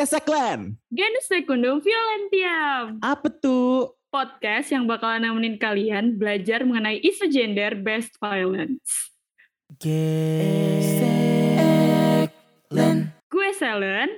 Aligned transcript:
Geseklen. 0.00 0.80
Genus 0.88 1.28
Secundum 1.28 1.76
Violentiam. 1.84 2.96
Apa 3.04 3.28
tuh? 3.28 3.92
Podcast 4.08 4.72
yang 4.72 4.88
bakalan 4.88 5.28
nemenin 5.28 5.60
kalian 5.60 6.16
belajar 6.16 6.64
mengenai 6.64 6.96
isu 7.04 7.28
gender 7.28 7.76
based 7.76 8.16
violence. 8.16 9.12
Geseklen. 9.76 11.12
Gue 13.28 13.48
Selen, 13.52 14.08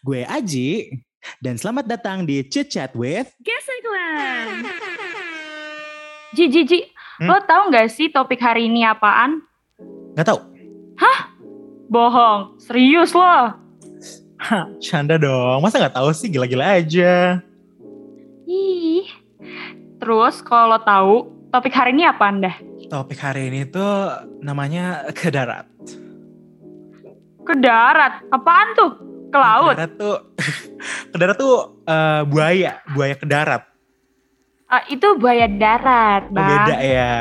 Gue 0.00 0.24
Aji. 0.24 0.96
Dan 1.44 1.60
selamat 1.60 1.84
datang 1.84 2.24
di 2.24 2.40
Chit 2.48 2.72
Chat 2.72 2.96
with 2.96 3.28
Geseklen. 3.44 4.64
Ji, 6.40 6.48
Ji, 6.48 6.64
Ji, 6.64 6.80
Hmm? 7.20 7.28
lo 7.28 7.44
tau 7.44 7.68
gak 7.68 7.92
sih 7.92 8.08
topik 8.08 8.40
hari 8.40 8.72
ini 8.72 8.80
apaan? 8.80 9.44
Gak 10.16 10.24
tau. 10.24 10.40
Bohong, 11.92 12.56
serius 12.56 13.12
lo. 13.12 13.67
Hah, 14.38 14.70
canda 14.84 15.18
dong. 15.18 15.60
Masa 15.60 15.82
gak 15.82 15.94
tahu 15.94 16.10
sih 16.14 16.30
gila-gila 16.30 16.78
aja. 16.78 17.42
Ih. 18.46 19.06
Terus 19.98 20.40
kalau 20.40 20.78
tahu 20.80 21.14
topik 21.50 21.74
hari 21.74 21.92
ini 21.92 22.06
apaan 22.06 22.40
dah? 22.40 22.54
Topik 22.88 23.18
hari 23.18 23.50
ini 23.50 23.66
tuh 23.68 24.08
namanya 24.40 25.10
ke 25.12 25.28
darat. 25.28 25.66
Ke 27.44 27.54
darat, 27.56 28.24
apaan 28.28 28.68
tuh? 28.72 28.92
Ke 29.28 29.36
laut? 29.36 29.74
Ke 29.76 29.84
darat 29.84 29.92
tuh, 29.96 30.16
ke 31.12 31.16
darat 31.16 31.36
tuh 31.36 31.56
eh, 31.84 32.20
buaya, 32.24 32.72
buaya 32.92 33.14
ke 33.16 33.26
darat. 33.26 33.62
Ah, 34.68 34.84
itu 34.86 35.16
buaya 35.16 35.48
darat, 35.48 36.28
Oh, 36.28 36.32
bang. 36.32 36.48
beda 36.48 36.76
ya. 36.78 37.14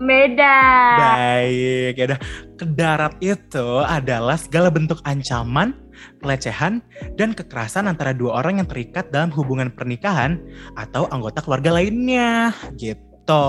Beda. 0.00 0.56
Baik, 0.96 1.92
ya 1.98 2.04
udah. 2.08 2.20
Ke 2.56 2.64
darat 2.64 3.14
itu 3.20 3.68
adalah 3.82 4.38
segala 4.38 4.70
bentuk 4.70 5.02
ancaman, 5.02 5.74
pelecehan, 6.20 6.84
dan 7.16 7.32
kekerasan 7.32 7.88
antara 7.88 8.12
dua 8.14 8.42
orang 8.42 8.62
yang 8.62 8.68
terikat 8.68 9.08
dalam 9.10 9.32
hubungan 9.32 9.72
pernikahan 9.72 10.40
atau 10.76 11.08
anggota 11.10 11.40
keluarga 11.40 11.80
lainnya. 11.80 12.54
Gitu. 12.76 13.46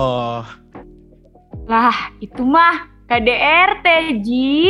Lah, 1.68 1.96
itu 2.18 2.42
mah 2.42 2.88
KDRT, 3.06 3.86
Ji. 4.24 4.64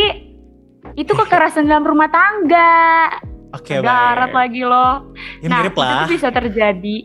Itu 0.98 1.14
kekerasan 1.14 1.70
dalam 1.70 1.86
rumah 1.86 2.10
tangga. 2.10 3.08
Oke, 3.52 3.78
Darat 3.84 4.32
baik. 4.32 4.36
lagi 4.36 4.62
loh. 4.64 5.12
Ya, 5.44 5.48
nah, 5.48 5.58
mirip 5.60 5.76
itu 5.76 5.80
lah. 5.84 5.92
tuh 6.04 6.12
bisa 6.16 6.28
terjadi. 6.32 6.96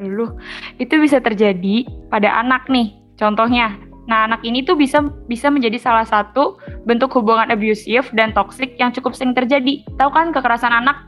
Lu, 0.00 0.36
itu 0.76 0.94
bisa 1.00 1.20
terjadi 1.20 1.88
pada 2.12 2.40
anak 2.40 2.68
nih. 2.68 2.96
Contohnya, 3.16 3.76
nah 4.06 4.30
anak 4.30 4.42
ini 4.46 4.62
tuh 4.62 4.78
bisa 4.78 5.02
bisa 5.26 5.50
menjadi 5.50 5.82
salah 5.82 6.06
satu 6.06 6.58
bentuk 6.86 7.10
hubungan 7.18 7.50
abusive 7.50 8.06
dan 8.14 8.30
toksik 8.30 8.78
yang 8.78 8.94
cukup 8.94 9.14
sering 9.18 9.34
terjadi. 9.34 9.82
Tahu 9.98 10.10
kan 10.14 10.30
kekerasan 10.30 10.70
anak 10.70 11.06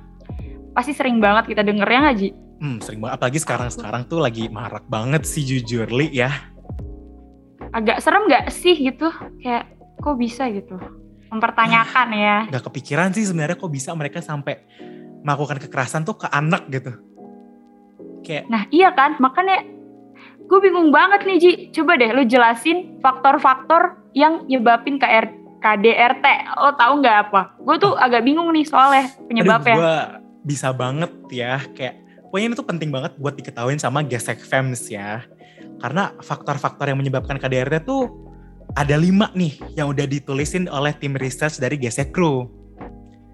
pasti 0.74 0.94
sering 0.94 1.18
banget 1.18 1.50
kita 1.50 1.62
denger 1.66 1.86
ya 1.86 1.98
nggak, 2.06 2.16
Ji? 2.18 2.28
Hmm, 2.58 2.78
sering 2.82 2.98
banget. 3.02 3.22
Apalagi 3.22 3.38
sekarang-sekarang 3.42 4.02
tuh 4.10 4.18
lagi 4.18 4.50
marak 4.50 4.86
banget 4.90 5.22
sih 5.22 5.46
jujur, 5.46 5.86
Li 5.90 6.10
ya. 6.10 6.30
Agak 7.70 8.02
serem 8.02 8.26
nggak 8.26 8.50
sih 8.50 8.74
gitu? 8.74 9.10
Kayak 9.42 9.70
kok 10.02 10.18
bisa 10.18 10.50
gitu? 10.50 10.78
Mempertanyakan 11.28 12.08
ya. 12.16 12.36
Gak 12.54 12.64
kepikiran 12.72 13.12
sih 13.12 13.28
sebenarnya 13.28 13.60
kok 13.60 13.68
bisa 13.68 13.92
mereka 13.92 14.24
sampai 14.24 14.64
melakukan 15.20 15.60
kekerasan 15.60 16.08
tuh 16.08 16.16
ke 16.16 16.26
anak 16.30 16.64
gitu. 16.72 16.96
Kayak, 18.24 18.48
Nah 18.48 18.64
iya 18.72 18.90
kan, 18.96 19.20
makanya 19.20 19.62
gue 20.48 20.58
bingung 20.64 20.88
banget 20.88 21.28
nih 21.28 21.36
Ji. 21.38 21.52
Coba 21.76 22.00
deh 22.00 22.10
lu 22.16 22.24
jelasin 22.24 22.98
faktor-faktor 23.04 24.00
yang 24.16 24.48
nyebabin 24.48 24.96
KR, 24.96 25.28
KDRT. 25.60 26.26
Lo 26.56 26.72
tahu 26.74 27.04
nggak 27.04 27.16
apa? 27.28 27.54
Gue 27.60 27.76
tuh 27.76 27.92
agak 28.00 28.24
bingung 28.24 28.48
nih 28.56 28.64
soalnya 28.64 29.12
penyebabnya. 29.28 29.76
Aduh, 29.76 29.84
gue 29.84 29.96
bisa 30.48 30.72
banget 30.72 31.12
ya. 31.28 31.60
Kayak, 31.76 32.00
pokoknya 32.32 32.46
ini 32.48 32.54
tuh 32.56 32.66
penting 32.66 32.88
banget 32.88 33.12
buat 33.20 33.36
diketahuin 33.36 33.76
sama 33.76 34.00
gesek 34.00 34.40
fems 34.40 34.88
ya. 34.88 35.22
Karena 35.78 36.16
faktor-faktor 36.24 36.88
yang 36.90 36.98
menyebabkan 36.98 37.36
KDRT 37.38 37.84
tuh 37.86 38.08
ada 38.74 38.96
lima 38.96 39.30
nih 39.36 39.56
yang 39.76 39.92
udah 39.92 40.08
ditulisin 40.08 40.66
oleh 40.66 40.92
tim 40.96 41.14
research 41.16 41.60
dari 41.60 41.78
Gesek 41.78 42.10
Crew. 42.10 42.48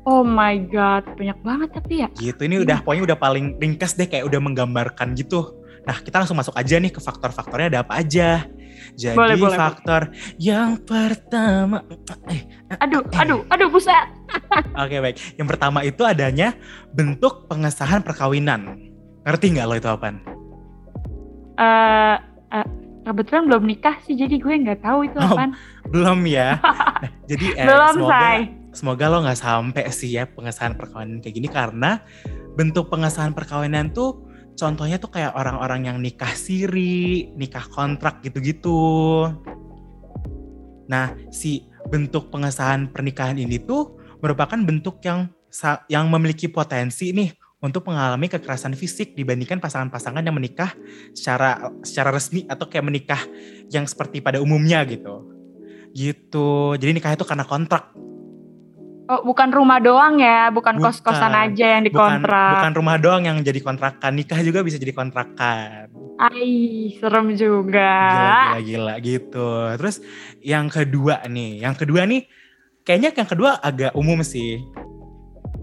Oh 0.05 0.21
my 0.21 0.69
god, 0.69 1.09
banyak 1.17 1.39
banget 1.41 1.69
tapi 1.73 2.05
ya. 2.05 2.09
Gitu, 2.21 2.45
ini 2.45 2.61
udah 2.61 2.85
pokoknya 2.85 3.15
udah 3.15 3.19
paling 3.19 3.57
ringkas 3.57 3.97
deh 3.97 4.05
kayak 4.05 4.29
udah 4.29 4.37
menggambarkan 4.37 5.17
gitu. 5.17 5.64
Nah, 5.85 5.97
kita 6.01 6.17
langsung 6.25 6.37
masuk 6.41 6.57
aja 6.57 6.81
nih 6.81 6.93
ke 6.93 7.01
faktor-faktornya 7.01 7.69
ada 7.77 7.81
apa 7.85 8.01
aja. 8.01 8.49
Jadi 8.95 9.17
Boleh, 9.17 9.37
boleh, 9.37 9.59
faktor 9.59 10.03
yang 10.37 10.81
pertama, 10.83 11.85
eh, 12.29 12.43
Aduh, 12.81 13.03
aduh, 13.17 13.41
aduh 13.49 13.69
buset. 13.69 14.09
oke 14.83 14.97
baik. 15.01 15.17
Yang 15.37 15.49
pertama 15.57 15.85
itu 15.85 16.03
adanya 16.05 16.57
bentuk 16.93 17.47
pengesahan 17.47 18.01
perkawinan. 18.01 18.81
Ngerti 19.25 19.45
nggak 19.57 19.67
lo 19.67 19.75
itu 19.77 19.89
apaan? 19.89 20.17
Eh, 21.55 22.17
eh, 22.55 22.67
kebetulan 23.05 23.43
belum 23.47 23.63
nikah 23.69 23.97
sih, 24.05 24.15
jadi 24.19 24.35
gue 24.37 24.55
nggak 24.69 24.81
tahu 24.83 25.07
itu 25.07 25.17
Oh, 25.21 25.33
apaan. 25.33 25.51
Belum 25.89 26.19
ya. 26.27 26.59
Nah, 26.61 27.11
jadi 27.31 27.47
eh, 27.61 27.67
belum, 27.67 27.93
semoga 27.99 28.21
say. 28.21 28.39
semoga 28.75 29.05
lo 29.07 29.19
nggak 29.23 29.39
sampai 29.39 29.85
sih 29.95 30.11
ya 30.19 30.25
pengesahan 30.27 30.75
perkawinan 30.75 31.23
kayak 31.23 31.35
gini 31.39 31.49
karena 31.49 32.03
bentuk 32.59 32.91
pengesahan 32.91 33.31
perkawinan 33.31 33.95
tuh 33.95 34.27
contohnya 34.55 34.97
tuh 34.99 35.11
kayak 35.11 35.35
orang-orang 35.35 35.91
yang 35.91 35.99
nikah 36.01 36.31
siri, 36.33 37.31
nikah 37.35 37.67
kontrak 37.71 38.23
gitu-gitu. 38.23 39.29
Nah, 40.89 41.15
si 41.31 41.67
bentuk 41.91 42.33
pengesahan 42.33 42.89
pernikahan 42.89 43.37
ini 43.37 43.61
tuh 43.61 43.99
merupakan 44.25 44.57
bentuk 44.57 45.05
yang 45.05 45.29
yang 45.87 46.11
memiliki 46.11 46.51
potensi 46.51 47.15
nih 47.15 47.31
untuk 47.63 47.89
mengalami 47.89 48.29
kekerasan 48.29 48.77
fisik 48.77 49.17
dibandingkan 49.17 49.57
pasangan-pasangan 49.57 50.21
yang 50.21 50.37
menikah 50.37 50.77
secara 51.17 51.73
secara 51.81 52.13
resmi 52.13 52.45
atau 52.45 52.69
kayak 52.69 52.85
menikah 52.85 53.23
yang 53.73 53.89
seperti 53.89 54.21
pada 54.21 54.43
umumnya 54.43 54.85
gitu. 54.85 55.25
Gitu. 55.95 56.77
Jadi 56.77 56.91
nikah 56.91 57.15
itu 57.15 57.25
karena 57.25 57.47
kontrak 57.47 57.95
Oh, 59.05 59.21
bukan 59.21 59.53
rumah 59.53 59.85
doang 59.85 60.17
ya, 60.17 60.49
bukan 60.49 60.81
Bukan. 60.81 60.89
kos-kosan 60.89 61.37
aja 61.37 61.77
yang 61.77 61.85
bukan 61.85 62.25
dikontrak. 62.25 62.53
bukan 62.57 62.73
rumah 62.73 62.97
doang 62.97 63.23
yang 63.29 63.37
jadi 63.45 63.61
kontrakan 63.61 64.17
nikah 64.17 64.41
juga 64.41 64.65
bisa 64.65 64.81
jadi 64.81 64.97
kontrakan 64.97 65.93
Ai, 66.17 66.89
serem 66.97 67.37
juga. 67.37 67.85
gila 67.85 68.31
gila 68.33 68.61
gila 68.65 68.95
gitu 69.03 69.49
terus 69.77 70.01
yang 70.41 70.73
kedua 70.73 71.21
nih 71.27 71.61
yang 71.61 71.77
kedua 71.77 72.09
nih 72.09 72.25
kayaknya 72.81 73.13
yang 73.13 73.29
kedua 73.29 73.61
agak 73.61 73.93
umum 73.93 74.25
sih 74.25 74.63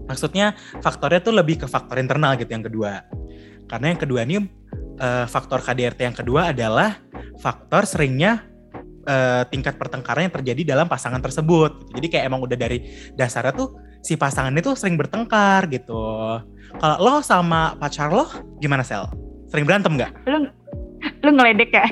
maksudnya 0.06 0.54
faktornya 0.78 1.18
tuh 1.18 1.34
lebih 1.34 1.62
ke 1.62 1.66
faktor 1.66 1.98
internal 1.98 2.38
gitu 2.38 2.50
yang 2.52 2.62
kedua 2.62 3.02
karena 3.66 3.86
yang 3.90 4.00
kedua 4.00 4.22
nih 4.22 4.38
eh, 5.00 5.24
faktor 5.26 5.64
KDRT 5.64 5.98
yang 6.04 6.14
kedua 6.14 6.54
adalah 6.54 7.00
faktor 7.40 7.88
seringnya 7.88 8.44
eh, 9.06 9.42
tingkat 9.50 9.78
pertengkaran 9.78 10.28
yang 10.28 10.34
terjadi 10.34 10.76
dalam 10.76 10.86
pasangan 10.86 11.20
tersebut. 11.22 11.92
Jadi 11.94 12.06
kayak 12.08 12.24
emang 12.28 12.42
udah 12.42 12.56
dari 12.58 12.86
dasarnya 13.14 13.52
tuh 13.54 13.76
si 14.02 14.18
pasangan 14.18 14.52
itu 14.54 14.74
sering 14.74 14.98
bertengkar 14.98 15.70
gitu. 15.70 16.02
Kalau 16.78 16.96
lo 16.98 17.20
sama 17.22 17.76
pacar 17.76 18.10
lo 18.10 18.26
gimana 18.58 18.82
sel? 18.82 19.06
Sering 19.52 19.68
berantem 19.68 19.94
nggak? 19.94 20.12
lu 20.26 20.48
lu 21.22 21.30
ngeledek 21.34 21.70
ya? 21.70 21.86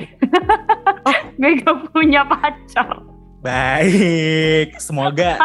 Oh. 1.07 1.17
gue 1.41 1.57
gak 1.61 1.77
punya 1.91 2.21
pacar. 2.27 3.01
Baik, 3.41 4.77
semoga 4.77 5.41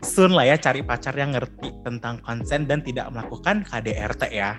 soon 0.00 0.32
lah 0.32 0.48
ya 0.48 0.56
cari 0.56 0.80
pacar 0.80 1.12
yang 1.16 1.36
ngerti 1.36 1.72
tentang 1.84 2.20
konsen 2.24 2.64
dan 2.64 2.80
tidak 2.80 3.08
melakukan 3.12 3.64
KDRT 3.64 4.22
ya. 4.32 4.56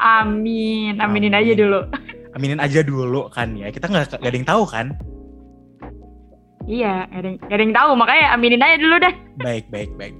Amin, 0.00 0.96
aminin 0.96 1.36
Amin. 1.36 1.44
aja 1.44 1.52
dulu. 1.56 1.80
Aminin 2.32 2.60
aja 2.60 2.80
dulu 2.80 3.28
kan 3.28 3.52
ya. 3.56 3.68
Kita 3.68 3.88
nggak 3.88 4.20
ada 4.20 4.36
yang 4.36 4.48
tahu 4.48 4.64
kan. 4.64 4.96
Iya, 6.64 7.08
ada, 7.08 7.26
yang- 7.26 7.40
ada 7.40 7.60
yang 7.60 7.74
tahu 7.74 7.90
makanya 7.96 8.26
aminin 8.32 8.60
aja 8.60 8.76
dulu 8.76 8.96
deh. 9.00 9.14
Baik, 9.40 9.64
baik, 9.68 9.90
baik. 9.96 10.14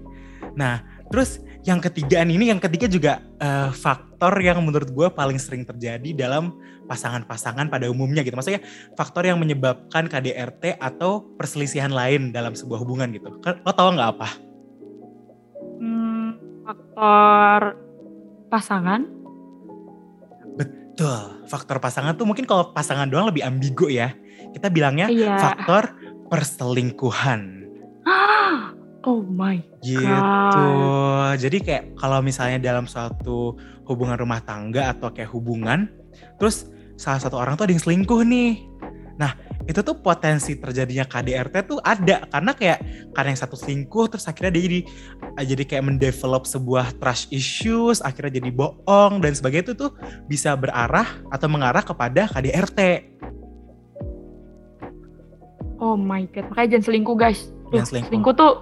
Nah, 0.56 0.80
terus 1.08 1.38
yang 1.60 1.76
ketiga 1.78 2.24
ini 2.24 2.48
yang 2.48 2.56
ketiga 2.56 2.88
juga 2.88 3.12
eh, 3.36 3.68
faktor 3.70 4.32
yang 4.40 4.64
menurut 4.64 4.88
gue 4.88 5.08
paling 5.12 5.36
sering 5.36 5.68
terjadi 5.68 6.16
dalam 6.16 6.56
pasangan-pasangan 6.88 7.68
pada 7.68 7.86
umumnya 7.86 8.24
gitu. 8.24 8.32
Maksudnya 8.34 8.64
faktor 8.96 9.28
yang 9.28 9.36
menyebabkan 9.36 10.08
KDRT 10.08 10.80
atau 10.80 11.28
perselisihan 11.36 11.92
lain 11.92 12.32
dalam 12.32 12.56
sebuah 12.56 12.80
hubungan 12.80 13.12
gitu. 13.12 13.28
Lo 13.36 13.72
tau 13.72 13.92
nggak 13.92 14.10
apa? 14.16 14.28
Hmm, 15.78 16.28
faktor 16.64 17.60
pasangan. 18.48 19.00
Betul, 20.56 21.46
faktor 21.46 21.78
pasangan 21.78 22.12
tuh 22.12 22.26
mungkin 22.26 22.44
kalau 22.44 22.72
pasangan 22.72 23.08
doang 23.08 23.28
lebih 23.28 23.44
ambigu 23.44 23.88
ya. 23.88 24.12
Kita 24.50 24.66
bilangnya 24.68 25.06
Iya. 25.06 25.36
faktor 25.38 25.94
perselingkuhan. 26.30 27.66
Oh 29.00 29.24
my. 29.24 29.56
Gitu. 29.80 30.68
Jadi 31.40 31.58
kayak 31.64 31.96
kalau 31.96 32.20
misalnya 32.20 32.60
dalam 32.60 32.84
suatu 32.84 33.56
hubungan 33.88 34.20
rumah 34.20 34.44
tangga 34.44 34.92
atau 34.92 35.08
kayak 35.08 35.32
hubungan, 35.32 35.88
terus 36.36 36.68
salah 37.00 37.16
satu 37.16 37.40
orang 37.40 37.56
tuh 37.56 37.64
ada 37.64 37.72
yang 37.72 37.80
selingkuh 37.80 38.20
nih. 38.28 38.60
Nah, 39.16 39.32
itu 39.64 39.80
tuh 39.80 39.96
potensi 40.00 40.56
terjadinya 40.56 41.08
KDRT 41.08 41.54
tuh 41.64 41.80
ada 41.80 42.28
karena 42.28 42.52
kayak 42.52 42.78
karena 43.16 43.28
yang 43.32 43.40
satu 43.40 43.56
selingkuh 43.56 44.08
terus 44.12 44.24
akhirnya 44.28 44.56
dia 44.56 44.64
jadi 44.68 44.80
jadi 45.44 45.62
kayak 45.64 45.84
mendevelop 45.92 46.48
sebuah 46.48 46.96
trust 46.96 47.28
issues 47.28 48.00
akhirnya 48.00 48.40
jadi 48.40 48.50
bohong 48.52 49.20
dan 49.20 49.32
sebagainya 49.36 49.72
itu 49.72 49.74
tuh 49.76 49.92
bisa 50.28 50.56
berarah 50.56 51.08
atau 51.32 51.48
mengarah 51.48 51.84
kepada 51.84 52.28
KDRT. 52.32 52.80
Oh 55.80 55.96
my 55.96 56.28
god, 56.28 56.52
makanya 56.52 56.76
jangan 56.76 56.84
selingkuh 56.92 57.16
guys. 57.16 57.40
Jangan 57.72 57.86
selingkuh. 57.88 58.08
selingkuh 58.12 58.34
tuh 58.36 58.52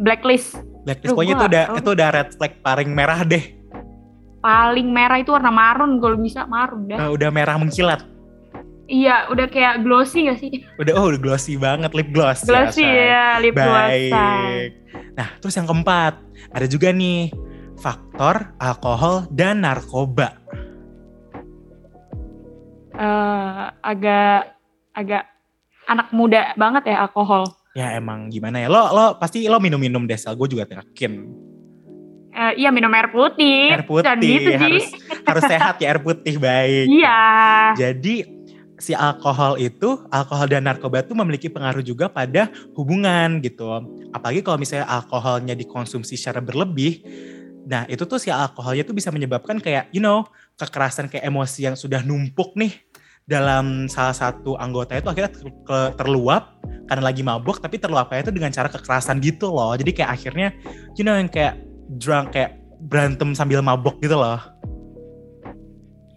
blacklist. 0.00 0.56
Blacklist 0.88 1.12
pokoknya 1.12 1.34
itu 1.36 1.44
udah 1.46 1.64
itu 1.76 1.90
udah 1.92 2.08
red 2.10 2.28
flag 2.34 2.52
paling 2.64 2.88
merah 2.90 3.20
deh. 3.22 3.44
Paling 4.42 4.88
merah 4.90 5.20
itu 5.20 5.30
warna 5.30 5.52
marun 5.52 6.00
kalau 6.00 6.16
bisa 6.18 6.48
marun 6.48 6.88
dah. 6.88 6.98
Uh, 6.98 7.10
udah 7.14 7.28
merah 7.30 7.60
mengkilat. 7.60 8.02
Iya, 8.90 9.30
udah 9.30 9.46
kayak 9.46 9.86
glossy 9.86 10.26
gak 10.26 10.42
sih? 10.42 10.66
Udah, 10.76 10.92
oh 10.98 11.14
udah 11.14 11.20
glossy 11.22 11.54
banget, 11.54 11.94
lip 11.94 12.10
gloss. 12.10 12.42
Glossy 12.42 12.82
ya, 12.82 13.38
ya 13.38 13.40
lip 13.40 13.54
gloss. 13.54 13.88
Baik. 13.88 14.70
Nah, 15.14 15.28
terus 15.38 15.54
yang 15.54 15.70
keempat, 15.70 16.18
ada 16.50 16.66
juga 16.66 16.90
nih 16.90 17.30
faktor 17.78 18.52
alkohol 18.58 19.24
dan 19.32 19.64
narkoba. 19.64 20.36
Uh, 22.92 23.72
agak 23.80 24.60
agak 24.92 25.31
anak 25.88 26.08
muda 26.14 26.54
banget 26.54 26.92
ya 26.92 27.06
alkohol. 27.08 27.46
Ya 27.72 27.96
emang 27.96 28.28
gimana 28.28 28.60
ya, 28.60 28.68
lo 28.68 28.92
lo 28.92 29.16
pasti 29.16 29.48
lo 29.48 29.56
minum-minum 29.56 30.04
deh, 30.04 30.18
gue 30.20 30.48
juga 30.48 30.68
yakin. 30.68 31.12
Uh, 32.32 32.52
iya 32.56 32.72
minum 32.72 32.92
air 32.96 33.12
putih. 33.12 33.72
Air 33.76 33.84
putih, 33.84 34.08
Dan 34.08 34.20
gitu, 34.24 34.50
harus, 34.56 34.86
harus 35.28 35.44
sehat 35.48 35.76
ya 35.80 35.92
air 35.92 36.00
putih, 36.00 36.40
baik. 36.40 36.88
Iya. 36.88 37.20
Jadi 37.76 38.24
si 38.80 38.96
alkohol 38.96 39.60
itu, 39.60 40.00
alkohol 40.08 40.48
dan 40.48 40.64
narkoba 40.64 41.04
itu 41.04 41.12
memiliki 41.12 41.48
pengaruh 41.52 41.84
juga 41.84 42.08
pada 42.08 42.48
hubungan 42.72 43.40
gitu. 43.44 43.68
Apalagi 44.16 44.40
kalau 44.40 44.58
misalnya 44.60 44.88
alkoholnya 44.88 45.52
dikonsumsi 45.52 46.16
secara 46.16 46.40
berlebih, 46.40 47.04
nah 47.68 47.84
itu 47.86 48.04
tuh 48.08 48.16
si 48.16 48.32
alkoholnya 48.32 48.84
tuh 48.84 48.96
bisa 48.96 49.12
menyebabkan 49.12 49.60
kayak, 49.60 49.92
you 49.92 50.00
know, 50.00 50.24
kekerasan 50.56 51.12
kayak 51.12 51.28
emosi 51.28 51.68
yang 51.68 51.76
sudah 51.76 52.00
numpuk 52.00 52.56
nih 52.56 52.74
dalam 53.26 53.86
salah 53.86 54.12
satu 54.12 54.58
anggota 54.58 54.98
itu 54.98 55.06
akhirnya 55.06 55.32
terluap 55.94 56.58
karena 56.90 57.02
lagi 57.06 57.22
mabuk 57.22 57.62
tapi 57.62 57.78
terluapnya 57.78 58.26
itu 58.26 58.34
dengan 58.34 58.50
cara 58.50 58.68
kekerasan 58.68 59.22
gitu 59.22 59.48
loh. 59.48 59.72
Jadi 59.78 59.90
kayak 59.94 60.10
akhirnya, 60.18 60.48
you 60.98 61.06
know, 61.06 61.14
yang 61.14 61.30
kayak 61.30 61.62
drunk 62.02 62.34
kayak 62.34 62.58
berantem 62.90 63.32
sambil 63.32 63.62
mabuk 63.62 64.02
gitu 64.02 64.18
loh. 64.18 64.42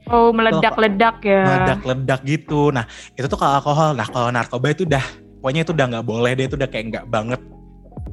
Oh 0.06 0.30
meledak-ledak 0.30 1.22
ya. 1.26 1.46
Meledak-ledak 1.46 2.20
gitu. 2.26 2.70
Nah 2.70 2.86
itu 3.14 3.26
tuh 3.26 3.38
kalau 3.38 3.58
alkohol. 3.58 3.98
Nah 3.98 4.06
kalau 4.10 4.30
narkoba 4.30 4.74
itu 4.74 4.86
udah 4.86 5.02
pokoknya 5.42 5.62
itu 5.66 5.74
udah 5.74 5.86
nggak 5.94 6.06
boleh 6.06 6.32
deh. 6.38 6.46
Itu 6.50 6.58
udah 6.58 6.70
kayak 6.70 6.86
nggak 6.94 7.06
banget. 7.10 7.42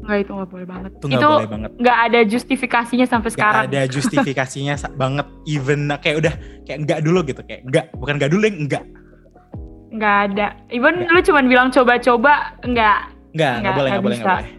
Nggak 0.00 0.18
itu 0.24 0.30
nggak 0.32 0.50
boleh 0.50 0.66
banget. 0.66 0.90
Itu 0.96 1.06
nggak 1.06 1.20
boleh 1.20 1.50
banget. 1.50 1.70
Nggak 1.78 1.98
ada 2.08 2.20
justifikasinya 2.26 3.06
sampai 3.06 3.28
gak 3.28 3.36
sekarang. 3.36 3.62
ada 3.68 3.80
justifikasinya 3.94 4.74
banget. 4.96 5.26
Even 5.46 5.80
kayak 6.00 6.16
udah 6.24 6.34
kayak 6.64 6.78
nggak 6.88 7.00
dulu 7.04 7.18
gitu. 7.28 7.40
Kayak 7.44 7.60
nggak 7.68 7.84
bukan 8.00 8.14
nggak 8.18 8.30
dulu 8.32 8.42
yang 8.48 8.58
nggak. 8.66 8.84
Nggak 9.92 10.16
ada. 10.32 10.46
Even 10.72 10.94
gak. 11.04 11.12
lu 11.12 11.20
cuma 11.22 11.40
bilang 11.44 11.68
coba-coba 11.70 12.32
nggak. 12.64 12.98
Nggak 13.32 13.54
nggak 13.60 13.74
boleh 13.76 13.90
nggak 13.90 14.04
boleh 14.04 14.16
nggak 14.18 14.36
boleh. 14.40 14.52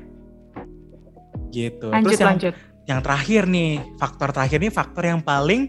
Gitu. 1.54 1.88
Lanjut 1.90 2.10
Terus 2.10 2.22
yang, 2.22 2.32
lanjut. 2.34 2.54
Yang 2.84 3.00
terakhir 3.04 3.42
nih 3.50 3.72
faktor 4.00 4.30
terakhir 4.32 4.58
nih 4.62 4.74
faktor 4.74 5.04
yang 5.06 5.22
paling 5.22 5.62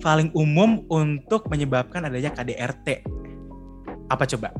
paling 0.00 0.32
umum 0.32 0.82
untuk 0.88 1.46
menyebabkan 1.52 2.08
adanya 2.08 2.32
KDRT? 2.32 3.04
Apa 4.08 4.24
coba? 4.28 4.52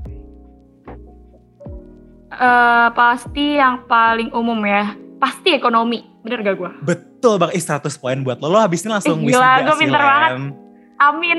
Uh, 2.35 2.89
pasti 2.93 3.59
yang 3.59 3.87
paling 3.87 4.31
umum 4.35 4.59
ya, 4.67 4.95
pasti 5.23 5.55
ekonomi. 5.55 6.03
Bener 6.25 6.41
gak 6.43 6.57
gue? 6.57 6.71
Betul 6.83 7.39
bang, 7.39 7.53
100 7.53 7.85
poin 8.01 8.19
buat 8.25 8.41
lo. 8.41 8.51
Lo 8.51 8.59
habis 8.59 8.83
ini 8.83 8.91
langsung 8.97 9.23
eh, 9.23 9.33
gila, 9.33 9.53
gue 9.63 9.77
pinter 9.79 10.03
banget. 10.03 10.31
Amin. 10.99 11.39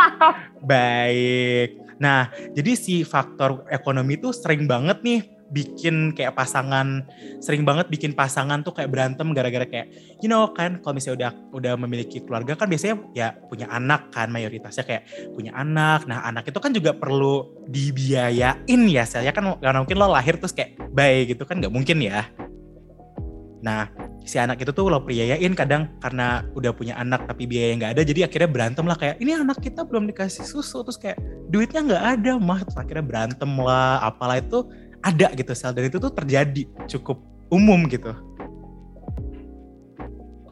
Baik. 0.70 1.68
Nah, 1.96 2.28
jadi 2.52 2.72
si 2.76 3.02
faktor 3.02 3.64
ekonomi 3.72 4.16
itu 4.16 4.32
sering 4.32 4.68
banget 4.68 5.00
nih 5.00 5.20
bikin 5.46 6.10
kayak 6.10 6.34
pasangan 6.34 7.06
sering 7.38 7.62
banget 7.62 7.86
bikin 7.86 8.18
pasangan 8.18 8.66
tuh 8.66 8.74
kayak 8.74 8.90
berantem 8.90 9.30
gara-gara 9.30 9.62
kayak 9.62 9.94
you 10.18 10.26
know 10.26 10.50
kan 10.50 10.82
kalau 10.82 10.98
misalnya 10.98 11.30
udah 11.30 11.32
udah 11.54 11.72
memiliki 11.78 12.18
keluarga 12.26 12.58
kan 12.58 12.66
biasanya 12.66 12.98
ya 13.14 13.28
punya 13.46 13.70
anak 13.70 14.10
kan 14.10 14.26
mayoritasnya 14.34 14.82
kayak 14.82 15.02
punya 15.34 15.54
anak. 15.54 16.04
Nah 16.10 16.26
anak 16.26 16.50
itu 16.50 16.58
kan 16.58 16.74
juga 16.74 16.90
perlu 16.96 17.62
dibiayain 17.70 18.80
ya 18.90 19.04
saya 19.06 19.30
kan 19.30 19.58
gak 19.62 19.74
mungkin 19.86 19.96
lo 19.98 20.10
lahir 20.10 20.34
terus 20.38 20.54
kayak 20.54 20.74
baik 20.90 21.36
gitu 21.36 21.46
kan 21.46 21.62
nggak 21.62 21.72
mungkin 21.72 22.02
ya. 22.02 22.26
Nah 23.62 23.86
si 24.26 24.42
anak 24.42 24.58
itu 24.58 24.74
tuh 24.74 24.90
lo 24.90 25.06
priayain 25.06 25.54
kadang 25.54 25.86
karena 26.02 26.42
udah 26.58 26.74
punya 26.74 26.98
anak 26.98 27.30
tapi 27.30 27.46
biaya 27.46 27.78
nggak 27.78 27.92
ada 27.94 28.02
jadi 28.02 28.26
akhirnya 28.26 28.50
berantem 28.50 28.82
lah 28.82 28.98
kayak 28.98 29.22
ini 29.22 29.38
anak 29.38 29.62
kita 29.62 29.86
belum 29.86 30.10
dikasih 30.10 30.42
susu. 30.42 30.82
Terus 30.82 30.98
kayak 30.98 31.18
duitnya 31.46 31.86
nggak 31.86 32.04
ada 32.18 32.32
mah. 32.42 32.60
Terus 32.66 32.78
akhirnya 32.78 33.04
berantem 33.06 33.50
lah 33.62 34.02
apalah 34.02 34.42
itu 34.42 34.66
ada 35.06 35.30
gitu 35.38 35.54
sel 35.54 35.70
dan 35.70 35.86
itu 35.86 36.02
tuh 36.02 36.10
terjadi 36.10 36.66
cukup 36.90 37.22
umum 37.54 37.86
gitu. 37.86 38.10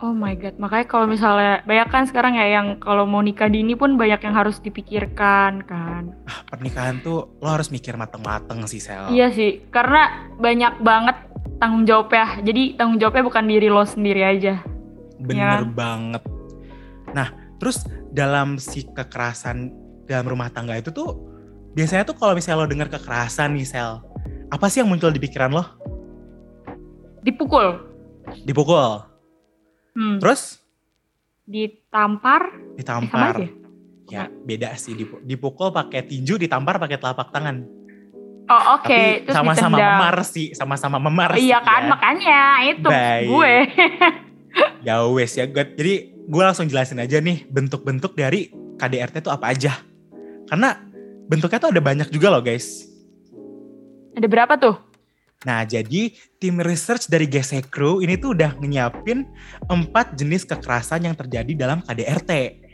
Oh 0.05 0.13
my 0.13 0.37
god, 0.37 0.61
makanya 0.61 0.87
kalau 0.91 1.07
misalnya 1.09 1.65
banyak 1.65 1.89
kan 1.89 2.05
sekarang 2.05 2.37
ya 2.37 2.61
yang 2.61 2.77
kalau 2.77 3.09
mau 3.09 3.25
nikah 3.25 3.49
dini 3.49 3.73
pun 3.73 3.97
banyak 3.97 4.21
yang 4.21 4.37
harus 4.37 4.61
dipikirkan 4.61 5.65
kan. 5.65 6.13
Ah, 6.29 6.45
pernikahan 6.45 7.01
tuh 7.01 7.41
lo 7.41 7.49
harus 7.49 7.73
mikir 7.73 7.97
mateng-mateng 7.97 8.69
sih 8.69 8.85
Sel. 8.85 9.09
Iya 9.09 9.33
sih, 9.33 9.65
karena 9.73 10.29
banyak 10.37 10.85
banget 10.85 11.17
tanggung 11.57 11.89
jawab 11.89 12.13
ya. 12.13 12.37
Jadi 12.45 12.77
tanggung 12.77 13.01
jawabnya 13.01 13.25
bukan 13.25 13.45
diri 13.49 13.69
lo 13.73 13.81
sendiri 13.87 14.23
aja. 14.29 14.61
Bener 15.25 15.65
ya. 15.65 15.73
banget. 15.73 16.23
Nah, 17.17 17.33
terus 17.57 17.89
dalam 18.13 18.61
si 18.61 18.85
kekerasan 18.85 19.73
dalam 20.05 20.27
rumah 20.29 20.53
tangga 20.53 20.77
itu 20.77 20.93
tuh 20.93 21.17
biasanya 21.73 22.05
tuh 22.05 22.19
kalau 22.19 22.37
misalnya 22.37 22.61
lo 22.61 22.69
dengar 22.69 22.93
kekerasan 22.93 23.57
nih 23.57 23.65
Sel, 23.65 24.05
apa 24.55 24.71
sih 24.71 24.79
yang 24.79 24.87
muncul 24.87 25.11
di 25.11 25.19
pikiran 25.19 25.51
lo? 25.51 25.67
Dipukul. 27.27 27.83
Dipukul. 28.47 29.03
Hmm. 29.99 30.23
Terus? 30.23 30.63
Ditampar. 31.43 32.55
Ditampar. 32.79 33.43
Eh, 33.43 33.51
ya 34.07 34.31
beda 34.31 34.79
sih 34.79 34.95
dipukul 35.27 35.75
pakai 35.75 36.07
tinju, 36.07 36.39
ditampar 36.39 36.79
pakai 36.79 37.03
telapak 37.03 37.35
tangan. 37.35 37.67
Oh 38.45 38.77
oke, 38.77 38.85
okay. 38.85 39.25
sama-sama 39.25 39.81
memar 39.81 40.21
sih, 40.23 40.53
sama-sama 40.53 41.01
memar. 41.01 41.33
Oh, 41.33 41.41
iya 41.41 41.65
kan, 41.65 41.89
ya. 41.89 41.91
makanya 41.97 42.41
itu 42.69 42.89
Baik. 42.93 43.25
gue. 43.25 43.55
ya 44.87 45.01
wes 45.09 45.33
ya, 45.33 45.49
gue, 45.49 45.65
jadi 45.65 45.95
gue 46.13 46.43
langsung 46.45 46.69
jelasin 46.69 47.01
aja 47.01 47.25
nih 47.25 47.49
bentuk-bentuk 47.49 48.13
dari 48.13 48.53
KDRT 48.77 49.25
itu 49.25 49.31
apa 49.33 49.49
aja. 49.49 49.73
Karena 50.45 50.77
bentuknya 51.25 51.57
tuh 51.57 51.73
ada 51.73 51.81
banyak 51.81 52.13
juga 52.13 52.29
loh 52.29 52.45
guys. 52.45 52.94
Ada 54.15 54.27
berapa 54.31 54.55
tuh? 54.59 54.77
Nah, 55.45 55.67
jadi 55.69 56.15
tim 56.41 56.57
research 56.63 57.13
dari 57.13 57.29
Gesekru 57.29 58.01
ini 58.01 58.17
tuh 58.17 58.33
udah 58.33 58.57
nyiapin 58.65 59.29
empat 59.69 60.17
jenis 60.17 60.49
kekerasan 60.49 61.05
yang 61.05 61.13
terjadi 61.13 61.53
dalam 61.53 61.85
KDRT. 61.85 62.65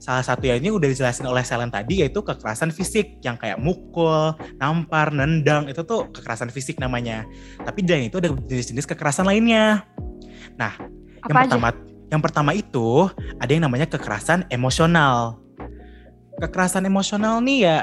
Salah 0.00 0.24
satu 0.24 0.48
yang 0.48 0.58
ini 0.64 0.72
udah 0.72 0.88
dijelasin 0.90 1.28
oleh 1.28 1.44
Selen 1.44 1.68
tadi 1.68 2.00
yaitu 2.00 2.24
kekerasan 2.24 2.72
fisik 2.72 3.20
yang 3.20 3.36
kayak 3.36 3.60
mukul, 3.60 4.32
nampar, 4.56 5.12
nendang 5.12 5.68
itu 5.68 5.84
tuh 5.84 6.08
kekerasan 6.10 6.48
fisik 6.48 6.80
namanya. 6.80 7.22
Tapi 7.62 7.84
dan 7.84 8.08
itu 8.08 8.16
ada 8.16 8.32
jenis-jenis 8.32 8.88
kekerasan 8.88 9.28
lainnya. 9.28 9.84
Nah, 10.56 10.72
Apa 11.20 11.28
yang 11.28 11.36
aja? 11.36 11.44
pertama 11.46 11.68
yang 12.10 12.22
pertama 12.24 12.50
itu 12.56 13.12
ada 13.38 13.50
yang 13.52 13.68
namanya 13.68 13.86
kekerasan 13.86 14.48
emosional. 14.48 15.38
Kekerasan 16.40 16.88
emosional 16.88 17.44
nih 17.44 17.68
ya 17.68 17.78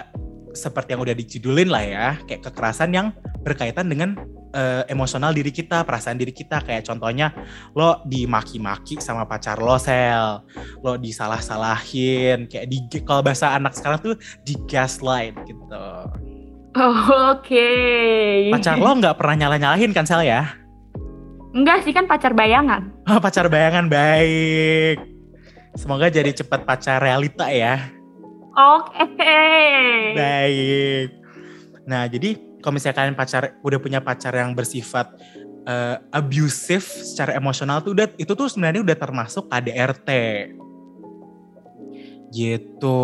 seperti 0.57 0.97
yang 0.97 1.01
udah 1.05 1.15
dijudulin 1.15 1.69
lah 1.69 1.83
ya, 1.85 2.07
kayak 2.25 2.49
kekerasan 2.49 2.89
yang 2.91 3.13
berkaitan 3.45 3.87
dengan 3.87 4.17
uh, 4.57 4.83
emosional 4.89 5.31
diri 5.31 5.53
kita, 5.53 5.85
perasaan 5.85 6.17
diri 6.17 6.33
kita. 6.33 6.65
Kayak 6.65 6.89
contohnya 6.89 7.31
lo 7.77 8.01
dimaki-maki 8.09 8.97
sama 8.97 9.29
pacar 9.29 9.61
lo 9.61 9.77
sel, 9.77 10.41
lo 10.81 10.97
disalah-salahin, 10.97 12.49
kayak 12.49 12.65
di 12.67 12.89
kalau 13.05 13.21
bahasa 13.21 13.53
anak 13.53 13.77
sekarang 13.77 14.01
tuh 14.01 14.15
di 14.41 14.57
gaslight 14.65 15.37
gitu. 15.45 15.85
Oh, 16.77 17.33
Oke. 17.33 17.53
Okay. 17.53 18.53
Pacar 18.53 18.77
lo 18.77 18.91
nggak 18.97 19.17
pernah 19.17 19.35
nyala-nyalahin 19.45 19.93
kan 19.93 20.05
sel 20.05 20.25
ya? 20.25 20.57
Enggak 21.57 21.81
sih 21.81 21.93
kan 21.95 22.05
pacar 22.05 22.37
bayangan. 22.37 22.93
Pacar 23.25 23.49
bayangan 23.49 23.89
baik. 23.89 25.01
Semoga 25.73 26.09
jadi 26.09 26.33
cepat 26.33 26.65
pacar 26.65 27.01
realita 27.01 27.49
ya. 27.49 27.96
Oke. 28.57 28.89
Okay. 28.97 30.17
Baik. 30.17 31.09
Nah, 31.85 32.09
jadi 32.09 32.41
kalau 32.57 32.73
misalnya 32.73 32.97
kalian 32.97 33.13
pacar 33.13 33.43
udah 33.61 33.79
punya 33.79 34.01
pacar 34.01 34.33
yang 34.33 34.57
bersifat 34.57 35.13
uh, 35.69 36.01
abusive 36.09 36.81
secara 36.81 37.37
emosional 37.37 37.85
tuh 37.85 37.93
udah 37.93 38.09
itu 38.17 38.33
tuh 38.33 38.49
sebenarnya 38.49 38.81
udah 38.81 38.97
termasuk 38.97 39.45
KDRT. 39.45 40.09
Gitu. 42.33 43.01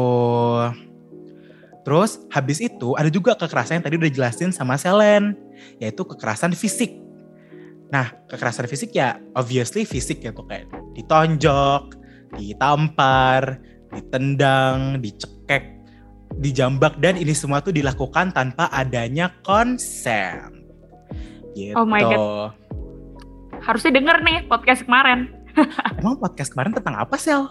Terus 1.83 2.12
habis 2.33 2.57
itu 2.57 2.98
ada 2.98 3.13
juga 3.13 3.38
kekerasan 3.38 3.77
yang 3.77 3.86
tadi 3.86 3.95
udah 4.01 4.12
jelasin 4.12 4.50
sama 4.50 4.79
Selen, 4.79 5.38
yaitu 5.77 6.01
kekerasan 6.01 6.57
fisik. 6.57 6.98
Nah, 7.93 8.10
kekerasan 8.25 8.65
fisik 8.65 8.89
ya 8.98 9.22
obviously 9.38 9.86
fisik 9.86 10.25
ya 10.25 10.33
tuh 10.33 10.50
kayak 10.50 10.65
ditonjok, 10.98 11.93
ditampar, 12.39 13.62
ditendang, 13.93 14.98
dicekek, 15.03 15.33
dijambak 16.40 16.98
dan 16.98 17.18
ini 17.20 17.34
semua 17.36 17.62
tuh 17.62 17.75
dilakukan 17.75 18.34
tanpa 18.34 18.70
adanya 18.74 19.30
konsen. 19.46 20.66
Gitu. 21.54 21.78
Oh 21.78 21.86
my 21.86 22.02
God. 22.02 22.58
Harusnya 23.62 23.94
denger 23.96 24.18
nih 24.25 24.38
podcast 24.50 24.84
kemarin. 24.84 25.30
Emang 26.02 26.18
podcast 26.18 26.52
kemarin 26.52 26.74
tentang 26.74 26.98
apa, 26.98 27.13
Sel? 27.16 27.46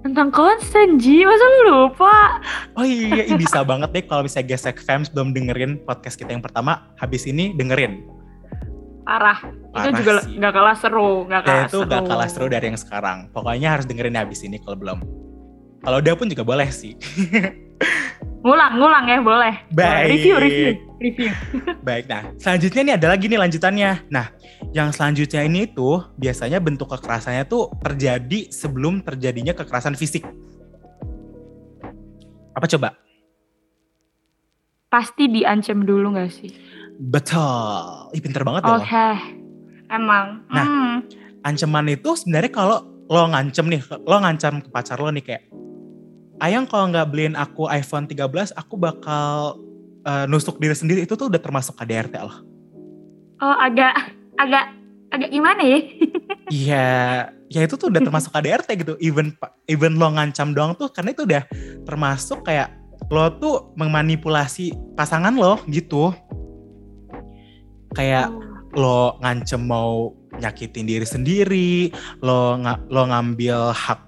Tentang 0.00 0.32
konsen, 0.32 0.96
Ji. 0.96 1.28
Masa 1.28 1.44
lu 1.44 1.60
lupa? 1.68 2.40
Oh 2.76 2.84
iya, 2.84 3.28
iya 3.28 3.36
bisa 3.36 3.60
banget 3.70 3.92
deh 3.92 4.04
kalau 4.08 4.24
misalnya 4.24 4.56
Gesek 4.56 4.80
Fans 4.80 5.12
belum 5.12 5.36
dengerin 5.36 5.84
podcast 5.84 6.16
kita 6.16 6.32
yang 6.32 6.40
pertama, 6.40 6.88
habis 6.96 7.28
ini 7.28 7.52
dengerin. 7.52 8.00
Parah. 9.04 9.36
Parah 9.68 9.92
itu 9.92 10.00
juga 10.00 10.12
sih. 10.24 10.40
nggak 10.40 10.52
kalah 10.56 10.76
seru, 10.80 11.28
nggak 11.28 11.42
Ya 11.44 11.46
kalah 11.46 11.66
itu 11.68 11.78
seru. 11.84 11.90
gak 11.92 12.02
kalah 12.08 12.28
seru 12.32 12.46
dari 12.48 12.66
yang 12.72 12.80
sekarang. 12.80 13.18
Pokoknya 13.36 13.68
harus 13.76 13.84
dengerin 13.84 14.16
habis 14.16 14.40
ini 14.40 14.56
kalau 14.64 14.76
belum. 14.80 14.98
Kalau 15.84 16.00
udah 16.00 16.14
pun 16.16 16.32
juga 16.32 16.40
boleh 16.40 16.72
sih. 16.72 16.96
Ngulang, 18.44 18.76
ngulang 18.76 19.04
ya, 19.08 19.18
boleh. 19.24 19.54
Baik. 19.72 20.04
Review, 20.12 20.36
review, 20.36 20.70
review. 21.00 21.30
Baik, 21.88 22.04
nah 22.12 22.28
selanjutnya 22.36 22.80
nih 22.84 22.94
ada 23.00 23.06
lagi 23.16 23.24
nih 23.24 23.40
lanjutannya. 23.40 23.90
Nah, 24.12 24.26
yang 24.76 24.92
selanjutnya 24.92 25.48
ini 25.48 25.64
tuh 25.64 26.12
biasanya 26.20 26.60
bentuk 26.60 26.92
kekerasannya 26.92 27.48
tuh 27.48 27.72
terjadi 27.80 28.52
sebelum 28.52 29.00
terjadinya 29.00 29.56
kekerasan 29.56 29.96
fisik. 29.96 30.28
Apa 32.52 32.68
coba? 32.68 32.92
Pasti 34.92 35.24
diancam 35.32 35.80
dulu 35.82 36.12
nggak 36.12 36.28
sih? 36.28 36.52
Betul. 37.00 38.12
Ih 38.12 38.20
pinter 38.20 38.44
banget 38.44 38.68
Oke. 38.68 39.08
Emang. 39.88 40.44
Nah. 40.52 40.66
Hmm. 40.68 40.96
Ancaman 41.44 41.88
itu 41.92 42.12
sebenarnya 42.12 42.52
kalau 42.52 42.78
lo 43.08 43.24
ngancem 43.28 43.68
nih, 43.68 43.80
lo 44.04 44.16
ngancam 44.20 44.64
ke 44.64 44.68
pacar 44.72 44.96
lo 44.96 45.12
nih 45.12 45.24
kayak, 45.24 45.42
Ayang 46.42 46.66
kalau 46.66 46.90
nggak 46.90 47.08
beliin 47.14 47.34
aku 47.38 47.70
iPhone 47.70 48.10
13, 48.10 48.54
aku 48.58 48.74
bakal 48.74 49.58
eh, 50.02 50.26
nusuk 50.26 50.58
diri 50.58 50.74
sendiri. 50.74 51.06
Itu 51.06 51.14
tuh 51.14 51.30
udah 51.30 51.40
termasuk 51.40 51.78
KDRT 51.78 52.14
loh. 52.18 52.42
Oh, 53.42 53.56
agak, 53.58 54.14
agak, 54.38 54.74
agak 55.10 55.30
gimana 55.30 55.62
ya? 55.62 55.78
Iya, 56.52 56.88
ya 57.48 57.60
itu 57.64 57.72
tuh 57.80 57.88
udah 57.88 58.04
termasuk 58.04 58.28
KDRT 58.28 58.84
gitu. 58.84 58.94
Even 59.00 59.32
even 59.64 59.96
lo 59.96 60.12
ngancam 60.12 60.52
doang 60.52 60.76
tuh 60.76 60.92
karena 60.92 61.16
itu 61.16 61.24
udah 61.24 61.40
termasuk 61.88 62.44
kayak 62.44 62.68
lo 63.08 63.32
tuh 63.40 63.72
memanipulasi 63.80 64.76
pasangan 64.92 65.32
lo 65.32 65.56
gitu. 65.72 66.12
Kayak 67.96 68.28
lo 68.76 69.16
ngancem 69.24 69.64
mau 69.64 70.12
nyakitin 70.36 70.84
diri 70.84 71.06
sendiri, 71.08 71.94
lo 72.20 72.60
nga- 72.60 72.82
lo 72.92 73.08
ngambil 73.08 73.72
hak 73.72 74.00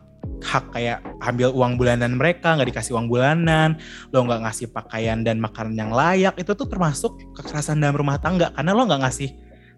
hak 0.45 0.73
kayak 0.73 1.01
ambil 1.25 1.53
uang 1.53 1.81
bulanan 1.81 2.17
mereka 2.21 2.57
nggak 2.57 2.69
dikasih 2.73 2.93
uang 2.97 3.09
bulanan, 3.09 3.81
lo 4.13 4.25
nggak 4.25 4.43
ngasih 4.45 4.69
pakaian 4.73 5.25
dan 5.25 5.41
makanan 5.41 5.77
yang 5.77 5.93
layak 5.93 6.37
itu 6.37 6.53
tuh 6.53 6.69
termasuk 6.69 7.17
kekerasan 7.37 7.81
dalam 7.81 7.97
rumah 7.97 8.21
tangga 8.21 8.53
karena 8.53 8.77
lo 8.77 8.85
nggak 8.85 9.03
ngasih 9.07 9.31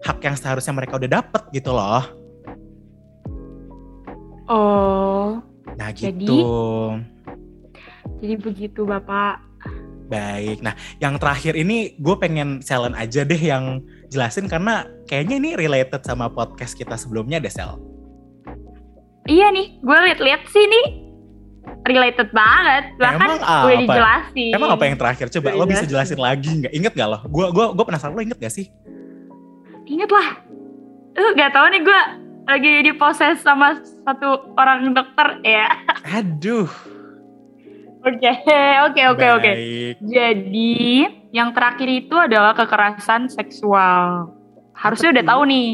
hak 0.03 0.19
yang 0.23 0.35
seharusnya 0.35 0.75
mereka 0.75 0.99
udah 0.99 1.11
dapet 1.23 1.43
gitu 1.55 1.71
loh. 1.75 2.05
Oh, 4.49 5.45
Nah 5.79 5.95
Jadi? 5.95 6.27
gitu. 6.27 6.43
jadi 8.19 8.35
begitu 8.35 8.81
Bapak. 8.83 9.47
Baik. 10.11 10.65
Nah 10.65 10.75
yang 10.99 11.21
terakhir 11.21 11.55
ini 11.55 11.95
gue 12.00 12.17
pengen 12.19 12.65
Selen 12.65 12.97
aja 12.99 13.23
deh 13.23 13.38
yang 13.38 13.85
jelasin 14.11 14.50
karena 14.50 14.88
kayaknya 15.07 15.37
ini 15.38 15.50
related 15.55 16.03
sama 16.03 16.33
podcast 16.33 16.75
kita 16.75 16.99
sebelumnya 16.99 17.38
deh 17.38 17.53
Sel. 17.53 17.77
Iya 19.28 19.52
nih, 19.52 19.76
gue 19.78 19.99
liat-liat 20.08 20.42
sih 20.49 20.64
nih 20.64 20.87
related 21.85 22.28
banget. 22.32 22.97
Bahkan 22.97 23.28
Emang 23.28 23.40
udah 23.40 23.61
apa? 23.64 23.76
dijelasin. 23.76 24.52
Emang 24.56 24.70
apa 24.73 24.85
yang 24.85 24.97
terakhir? 24.97 25.26
Coba 25.28 25.49
Udah 25.52 25.58
lo 25.58 25.64
bisa 25.64 25.85
dijelasin. 25.85 26.16
jelasin 26.16 26.20
lagi 26.20 26.50
nggak? 26.64 26.73
Ingat 26.73 26.92
nggak 26.97 27.08
lo? 27.08 27.18
Gue 27.28 27.47
gua, 27.52 27.66
gua 27.73 27.85
penasaran 27.85 28.16
lo 28.16 28.23
inget 28.25 28.38
gak 28.40 28.52
sih? 28.52 28.66
Ingat 29.85 30.11
lah. 30.12 30.28
Lu 31.12 31.28
gak 31.35 31.50
tau 31.52 31.66
nih 31.68 31.80
gue 31.80 32.00
lagi 32.49 32.73
diproses 32.85 33.40
sama 33.44 33.76
satu 34.04 34.52
orang 34.56 34.92
dokter 34.92 35.40
ya. 35.44 35.68
Aduh. 36.16 36.68
Oke, 37.99 38.30
oke, 38.88 39.02
oke, 39.12 39.26
oke. 39.37 39.52
Jadi 40.00 40.76
yang 41.35 41.52
terakhir 41.52 41.88
itu 41.88 42.14
adalah 42.16 42.56
kekerasan 42.56 43.28
seksual. 43.28 44.32
Harusnya 44.73 45.12
udah 45.12 45.25
tahu 45.26 45.42
nih. 45.44 45.68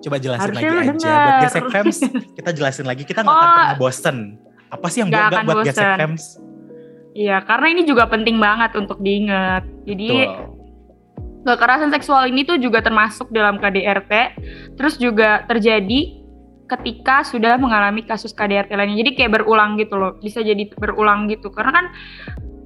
Coba 0.00 0.16
jelasin 0.16 0.42
Harusnya 0.42 0.64
lagi 0.66 0.80
aja. 0.80 0.90
denger. 0.90 1.20
Buat 1.20 1.36
Gesek 1.42 1.64
Fams, 1.68 1.98
kita 2.38 2.50
jelasin 2.52 2.86
lagi. 2.86 3.02
Kita 3.04 3.20
nggak 3.20 3.30
akan 3.30 3.44
Oh. 3.44 3.54
pernah 3.54 3.76
bosen. 3.76 4.16
Apa 4.68 4.86
sih 4.86 4.98
yang 5.00 5.08
Nggak 5.08 5.20
buat 5.20 5.32
akan 5.34 5.44
buat 5.44 5.56
Gesek 5.62 5.76
bosen. 5.82 5.98
Fams? 5.98 6.24
Iya, 7.10 7.36
karena 7.42 7.66
ini 7.68 7.82
juga 7.82 8.04
penting 8.06 8.36
banget 8.36 8.70
untuk 8.74 8.98
diingat. 8.98 9.66
Jadi 9.82 10.08
Betul. 10.24 10.46
kekerasan 11.42 11.90
seksual 11.90 12.22
ini 12.24 12.42
tuh 12.42 12.56
juga 12.56 12.78
termasuk 12.78 13.28
dalam 13.30 13.56
KDRT, 13.56 14.12
terus 14.74 14.94
juga 14.94 15.42
terjadi 15.44 16.16
ketika 16.68 17.26
sudah 17.26 17.58
mengalami 17.58 18.06
kasus 18.06 18.30
KDRT 18.30 18.70
lainnya. 18.70 18.94
Jadi 18.96 19.10
kayak 19.16 19.34
berulang 19.34 19.74
gitu 19.74 19.98
loh, 19.98 20.16
bisa 20.16 20.38
jadi 20.38 20.70
berulang 20.72 21.26
gitu. 21.26 21.50
Karena 21.50 21.74
kan 21.74 21.86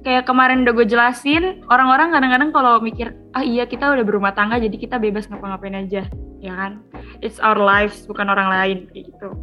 kayak 0.05 0.29
kemarin 0.29 0.61
udah 0.61 0.73
gue 0.77 0.85
jelasin, 0.85 1.65
orang-orang 1.73 2.13
kadang-kadang 2.13 2.53
kalau 2.53 2.77
mikir, 2.77 3.17
ah 3.33 3.41
iya 3.41 3.65
kita 3.65 3.89
udah 3.89 4.05
berumah 4.05 4.37
tangga 4.37 4.61
jadi 4.61 4.77
kita 4.77 5.01
bebas 5.01 5.25
ngapa-ngapain 5.25 5.73
aja, 5.81 6.05
ya 6.37 6.53
kan? 6.53 6.85
It's 7.25 7.41
our 7.41 7.57
lives, 7.57 8.05
bukan 8.05 8.29
orang 8.29 8.53
lain 8.53 8.77
kayak 8.93 9.09
gitu. 9.09 9.33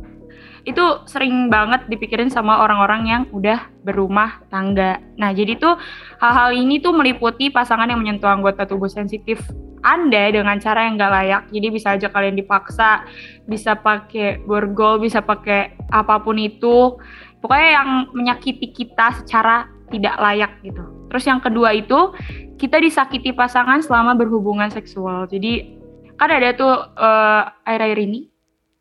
Itu 0.63 1.03
sering 1.11 1.51
banget 1.51 1.91
dipikirin 1.91 2.31
sama 2.31 2.63
orang-orang 2.63 3.03
yang 3.11 3.23
udah 3.35 3.67
berumah 3.83 4.47
tangga. 4.47 5.03
Nah, 5.19 5.35
jadi 5.35 5.59
tuh 5.59 5.75
hal-hal 6.23 6.55
ini 6.55 6.79
tuh 6.79 6.95
meliputi 6.95 7.51
pasangan 7.51 7.91
yang 7.91 7.99
menyentuh 7.99 8.31
anggota 8.31 8.63
tubuh 8.63 8.87
sensitif 8.87 9.43
Anda 9.83 10.31
dengan 10.31 10.63
cara 10.63 10.87
yang 10.87 10.95
gak 10.95 11.11
layak. 11.11 11.43
Jadi 11.51 11.67
bisa 11.75 11.99
aja 11.99 12.07
kalian 12.07 12.39
dipaksa, 12.39 13.03
bisa 13.51 13.75
pakai 13.75 14.39
borgol, 14.47 15.03
bisa 15.03 15.19
pakai 15.19 15.75
apa 15.91 16.23
pun 16.23 16.39
itu. 16.39 16.95
Pokoknya 17.43 17.83
yang 17.83 17.91
menyakiti 18.15 18.71
kita 18.71 19.19
secara 19.19 19.67
tidak 19.93 20.17
layak 20.17 20.57
gitu. 20.65 20.81
Terus 21.13 21.25
yang 21.29 21.45
kedua 21.45 21.77
itu 21.77 22.17
kita 22.57 22.81
disakiti 22.81 23.37
pasangan 23.37 23.85
selama 23.85 24.17
berhubungan 24.17 24.73
seksual. 24.73 25.29
Jadi 25.29 25.77
kan 26.17 26.33
ada 26.33 26.57
tuh 26.57 26.75
eh, 26.97 27.43
akhir-akhir 27.69 27.99
ini 28.01 28.21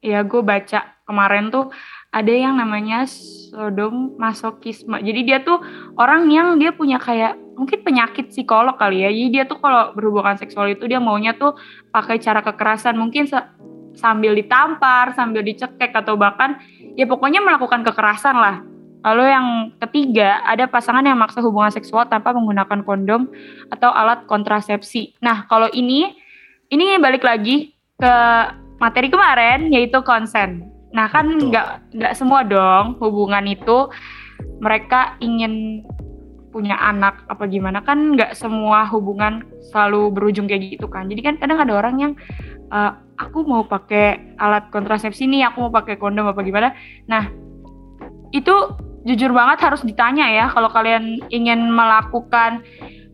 ya 0.02 0.24
gue 0.24 0.42
baca 0.42 0.98
kemarin 1.06 1.52
tuh 1.54 1.70
ada 2.12 2.32
yang 2.32 2.56
namanya 2.56 3.04
sodom 3.06 4.16
masokisme. 4.16 4.96
Jadi 5.00 5.28
dia 5.28 5.44
tuh 5.44 5.60
orang 6.00 6.32
yang 6.32 6.56
dia 6.56 6.72
punya 6.72 6.98
kayak 6.98 7.36
mungkin 7.56 7.84
penyakit 7.84 8.32
psikolog 8.32 8.80
kali 8.80 9.04
ya. 9.04 9.10
Jadi 9.12 9.28
dia 9.32 9.44
tuh 9.44 9.60
kalau 9.60 9.92
berhubungan 9.92 10.40
seksual 10.40 10.72
itu 10.72 10.88
dia 10.88 11.04
maunya 11.04 11.36
tuh 11.36 11.56
pakai 11.92 12.18
cara 12.18 12.40
kekerasan, 12.40 12.96
mungkin 12.96 13.28
sa- 13.28 13.52
sambil 13.96 14.32
ditampar, 14.36 15.12
sambil 15.16 15.44
dicekek 15.44 15.92
atau 15.92 16.16
bahkan 16.16 16.60
ya 16.96 17.04
pokoknya 17.08 17.44
melakukan 17.44 17.84
kekerasan 17.84 18.36
lah. 18.36 18.64
Lalu 19.02 19.24
yang 19.26 19.48
ketiga, 19.82 20.46
ada 20.46 20.70
pasangan 20.70 21.02
yang 21.02 21.18
maksa 21.18 21.42
hubungan 21.42 21.74
seksual 21.74 22.06
tanpa 22.06 22.38
menggunakan 22.38 22.86
kondom 22.86 23.34
atau 23.74 23.90
alat 23.90 24.30
kontrasepsi. 24.30 25.18
Nah, 25.26 25.50
kalau 25.50 25.66
ini 25.74 26.14
ini 26.70 27.02
balik 27.02 27.26
lagi 27.26 27.74
ke 27.98 28.14
materi 28.78 29.10
kemarin 29.10 29.74
yaitu 29.74 30.02
konsen. 30.06 30.70
Nah, 30.94 31.10
kan 31.10 31.34
nggak 31.34 31.98
nggak 31.98 32.14
semua 32.14 32.46
dong 32.46 33.02
hubungan 33.02 33.46
itu 33.50 33.90
mereka 34.62 35.18
ingin 35.18 35.82
punya 36.52 36.76
anak 36.78 37.24
apa 37.32 37.48
gimana 37.48 37.80
kan 37.80 38.14
nggak 38.14 38.36
semua 38.36 38.84
hubungan 38.92 39.48
selalu 39.72 40.14
berujung 40.14 40.46
kayak 40.46 40.78
gitu 40.78 40.86
kan. 40.86 41.10
Jadi 41.10 41.22
kan 41.26 41.36
kadang 41.42 41.58
ada 41.58 41.74
orang 41.74 41.96
yang 41.98 42.14
eh, 42.70 42.92
aku 43.18 43.46
mau 43.50 43.66
pakai 43.66 44.38
alat 44.38 44.70
kontrasepsi 44.70 45.26
nih, 45.26 45.50
aku 45.50 45.70
mau 45.70 45.72
pakai 45.74 45.98
kondom 45.98 46.30
apa 46.30 46.42
gimana. 46.46 46.76
Nah, 47.10 47.30
itu 48.36 48.54
jujur 49.06 49.34
banget 49.34 49.66
harus 49.66 49.82
ditanya 49.82 50.30
ya 50.30 50.46
kalau 50.54 50.70
kalian 50.70 51.18
ingin 51.34 51.74
melakukan 51.74 52.62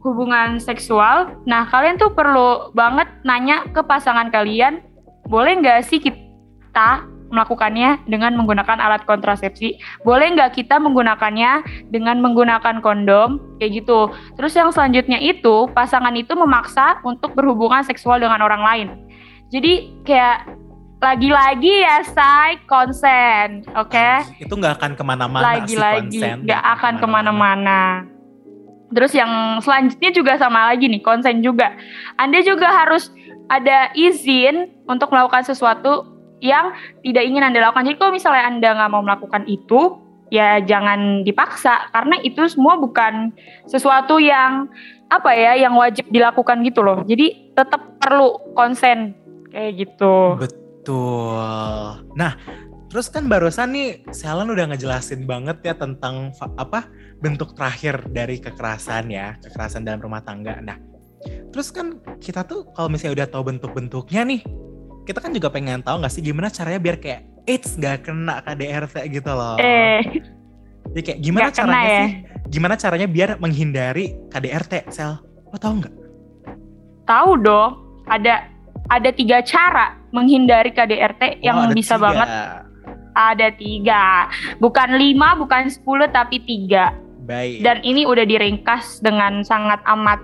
hubungan 0.03 0.61
seksual. 0.61 1.35
Nah, 1.43 1.67
kalian 1.67 1.99
tuh 1.99 2.13
perlu 2.15 2.71
banget 2.71 3.07
nanya 3.27 3.67
ke 3.71 3.83
pasangan 3.83 4.31
kalian, 4.31 4.79
boleh 5.27 5.59
nggak 5.59 5.83
sih 5.83 5.99
kita 5.99 7.03
melakukannya 7.27 8.07
dengan 8.07 8.39
menggunakan 8.39 8.79
alat 8.79 9.03
kontrasepsi? 9.03 9.75
Boleh 10.07 10.31
nggak 10.31 10.55
kita 10.55 10.79
menggunakannya 10.79 11.65
dengan 11.91 12.23
menggunakan 12.23 12.79
kondom? 12.79 13.59
Kayak 13.59 13.83
gitu. 13.83 13.99
Terus 14.39 14.55
yang 14.55 14.71
selanjutnya 14.71 15.19
itu, 15.19 15.67
pasangan 15.75 16.15
itu 16.15 16.31
memaksa 16.39 17.03
untuk 17.03 17.35
berhubungan 17.35 17.83
seksual 17.83 18.23
dengan 18.23 18.39
orang 18.39 18.63
lain. 18.63 18.87
Jadi 19.51 19.91
kayak 20.07 20.66
lagi-lagi 20.97 21.73
ya 21.85 22.01
say 22.01 22.57
konsen, 22.65 23.61
oke? 23.77 24.09
Itu 24.41 24.57
nggak 24.57 24.81
akan 24.81 24.91
ke 24.97 25.03
mana-mana 25.05 25.43
Lagi-lagi 25.61 26.21
nggak 26.41 26.63
akan 26.77 26.93
ke 26.97 27.07
mana-mana. 27.07 27.81
Terus 28.89 29.13
yang 29.13 29.61
selanjutnya 29.61 30.09
juga 30.15 30.39
sama 30.41 30.73
lagi 30.73 30.89
nih, 30.89 31.03
konsen 31.03 31.45
juga. 31.45 31.75
Anda 32.17 32.41
juga 32.41 32.71
harus 32.71 33.13
ada 33.51 33.93
izin 33.93 34.73
untuk 34.89 35.11
melakukan 35.13 35.45
sesuatu 35.45 36.07
yang 36.41 36.73
tidak 37.03 37.23
ingin 37.27 37.45
Anda 37.45 37.69
lakukan. 37.69 37.85
Jadi 37.85 37.97
kalau 37.99 38.13
misalnya 38.15 38.43
Anda 38.47 38.69
nggak 38.73 38.91
mau 38.91 39.03
melakukan 39.05 39.43
itu, 39.45 40.01
ya 40.33 40.63
jangan 40.65 41.21
dipaksa 41.21 41.93
karena 41.93 42.17
itu 42.25 42.41
semua 42.49 42.79
bukan 42.79 43.35
sesuatu 43.69 44.17
yang 44.17 44.71
apa 45.07 45.31
ya 45.35 45.55
yang 45.55 45.77
wajib 45.77 46.09
dilakukan 46.09 46.65
gitu 46.65 46.81
loh. 46.81 47.05
Jadi 47.05 47.53
tetap 47.53 48.01
perlu 48.01 48.55
konsen 48.57 49.13
kayak 49.53 49.83
gitu. 49.83 50.41
Betul. 50.41 50.66
Nah, 52.15 52.37
terus 52.87 53.11
kan 53.11 53.27
barusan 53.27 53.75
nih 53.75 54.07
Selen 54.15 54.47
udah 54.47 54.71
ngejelasin 54.71 55.27
banget 55.27 55.59
ya 55.65 55.73
tentang 55.75 56.31
apa 56.55 56.87
bentuk 57.19 57.57
terakhir 57.57 57.99
dari 58.13 58.39
kekerasan 58.39 59.11
ya, 59.11 59.35
kekerasan 59.43 59.83
dalam 59.83 59.99
rumah 59.99 60.23
tangga. 60.23 60.61
Nah, 60.63 60.79
terus 61.51 61.73
kan 61.73 61.99
kita 62.23 62.47
tuh 62.47 62.69
kalau 62.71 62.87
misalnya 62.87 63.23
udah 63.23 63.27
tahu 63.27 63.43
bentuk-bentuknya 63.51 64.21
nih, 64.23 64.41
kita 65.03 65.19
kan 65.19 65.31
juga 65.35 65.51
pengen 65.51 65.83
tahu 65.83 66.03
nggak 66.03 66.13
sih 66.13 66.23
gimana 66.23 66.47
caranya 66.51 66.79
biar 66.79 66.97
kayak 66.99 67.21
AIDS 67.47 67.79
gak 67.79 68.03
kena 68.03 68.43
KDRT 68.43 68.95
gitu 69.07 69.31
loh. 69.31 69.55
Eh. 69.57 70.03
Jadi 70.91 71.01
kayak 71.03 71.19
gimana 71.23 71.47
caranya 71.51 71.87
ya? 71.87 71.99
sih? 72.03 72.11
Gimana 72.47 72.75
caranya 72.75 73.07
biar 73.07 73.29
menghindari 73.39 74.15
KDRT, 74.31 74.91
Sel? 74.91 75.15
Lo 75.51 75.55
tau 75.55 75.79
nggak? 75.79 75.95
Tahu 77.07 77.31
dong. 77.39 77.71
Ada 78.07 78.51
ada 78.87 79.09
tiga 79.11 79.43
cara 79.43 79.99
menghindari 80.15 80.71
KDRT 80.71 81.21
oh, 81.21 81.43
yang 81.43 81.57
bisa 81.75 81.95
tiga. 81.99 82.05
banget. 82.05 82.29
Ada 83.17 83.49
tiga, 83.57 84.29
bukan 84.61 84.93
lima, 84.93 85.33
bukan 85.33 85.73
sepuluh, 85.73 86.05
tapi 86.13 86.37
tiga. 86.45 86.93
Baik. 87.25 87.65
Dan 87.65 87.81
ini 87.81 88.05
udah 88.05 88.23
diringkas 88.23 89.01
dengan 89.01 89.41
sangat 89.41 89.81
amat 89.89 90.21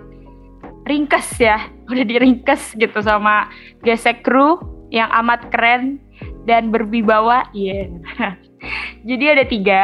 ringkas 0.86 1.26
ya, 1.42 1.58
udah 1.92 2.06
diringkas 2.06 2.78
gitu 2.78 3.02
sama 3.02 3.50
gesek 3.82 4.22
kru 4.22 4.62
yang 4.94 5.10
amat 5.26 5.50
keren 5.50 5.98
dan 6.46 6.70
berwibawa. 6.70 7.50
Iya. 7.52 7.90
Yeah. 7.90 8.34
Jadi 9.10 9.26
ada 9.26 9.44
tiga. 9.50 9.82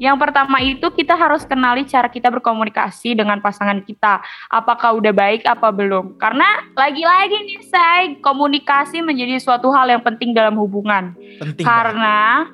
Yang 0.00 0.16
pertama 0.16 0.64
itu 0.64 0.88
kita 0.88 1.12
harus 1.12 1.44
kenali 1.44 1.84
cara 1.84 2.08
kita 2.08 2.32
berkomunikasi 2.32 3.12
dengan 3.12 3.36
pasangan 3.44 3.84
kita. 3.84 4.24
Apakah 4.48 4.96
udah 4.96 5.12
baik 5.12 5.44
apa 5.44 5.68
belum? 5.68 6.16
Karena 6.16 6.64
lagi-lagi 6.72 7.36
nih 7.36 7.60
saya 7.68 8.08
komunikasi 8.24 9.04
menjadi 9.04 9.36
suatu 9.36 9.68
hal 9.68 9.92
yang 9.92 10.00
penting 10.00 10.32
dalam 10.32 10.56
hubungan. 10.56 11.12
Penting. 11.36 11.64
Karena 11.68 12.48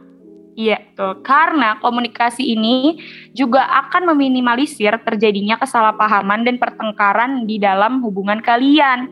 Iya, 0.57 0.81
tuh. 0.97 1.21
Karena 1.21 1.77
komunikasi 1.85 2.41
ini 2.41 2.97
juga 3.37 3.69
akan 3.85 4.17
meminimalisir 4.17 4.89
terjadinya 5.05 5.61
kesalahpahaman 5.61 6.49
dan 6.49 6.57
pertengkaran 6.57 7.45
di 7.45 7.61
dalam 7.61 8.01
hubungan 8.01 8.41
kalian. 8.41 9.05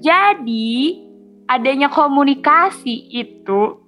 Jadi, 0.00 0.96
adanya 1.44 1.92
komunikasi 1.92 3.12
itu 3.12 3.84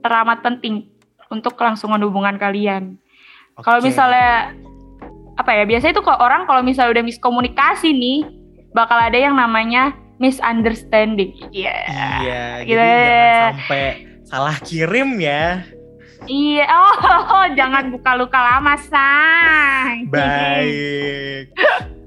teramat 0.00 0.40
penting 0.40 0.95
untuk 1.30 1.58
kelangsungan 1.58 2.00
hubungan 2.04 2.36
kalian. 2.36 2.96
Okay. 3.56 3.64
Kalau 3.64 3.80
misalnya 3.80 4.52
apa 5.36 5.50
ya, 5.52 5.64
biasanya 5.68 5.92
itu 5.96 6.04
kalau 6.04 6.18
orang 6.20 6.48
kalau 6.48 6.62
misalnya 6.64 7.00
udah 7.00 7.04
miskomunikasi 7.04 7.92
nih, 7.92 8.18
bakal 8.72 8.96
ada 8.96 9.16
yang 9.16 9.36
namanya 9.36 9.96
misunderstanding. 10.16 11.32
Iya. 11.52 11.76
Yeah. 11.88 12.16
Iya, 12.20 12.44
gitu. 12.64 12.70
jadi 12.72 12.86
jangan 12.96 13.36
sampai 13.52 13.84
salah 14.26 14.56
kirim 14.64 15.10
ya. 15.20 15.64
Iya, 16.26 16.64
oh, 16.66 16.94
oh, 17.12 17.22
oh 17.38 17.46
jangan 17.54 17.92
buka 17.94 18.12
luka 18.18 18.40
lama, 18.40 18.74
sang. 18.82 20.10
Baik. 20.10 21.54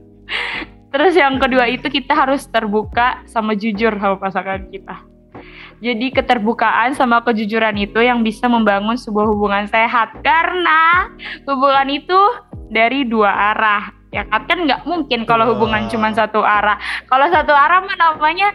Terus 0.94 1.14
yang 1.14 1.38
kedua 1.38 1.70
itu 1.70 1.86
kita 1.86 2.18
harus 2.18 2.50
terbuka 2.50 3.22
sama 3.30 3.54
jujur 3.54 3.94
sama 3.96 4.18
pasangan 4.18 4.68
kita. 4.74 5.09
Jadi 5.80 6.12
keterbukaan 6.12 6.92
sama 6.92 7.24
kejujuran 7.24 7.80
itu 7.80 8.04
yang 8.04 8.20
bisa 8.20 8.52
membangun 8.52 9.00
sebuah 9.00 9.32
hubungan 9.32 9.64
sehat 9.72 10.12
karena 10.20 11.08
hubungan 11.48 11.88
itu 11.88 12.20
dari 12.68 13.08
dua 13.08 13.56
arah. 13.56 13.96
Ya 14.12 14.28
kan 14.28 14.44
kan 14.50 14.66
nggak 14.66 14.84
mungkin 14.84 15.24
kalau 15.24 15.56
hubungan 15.56 15.88
cuma 15.88 16.12
satu 16.12 16.44
arah. 16.44 16.76
Kalau 17.08 17.32
satu 17.32 17.56
arah 17.56 17.80
mah 17.80 17.96
namanya 17.96 18.52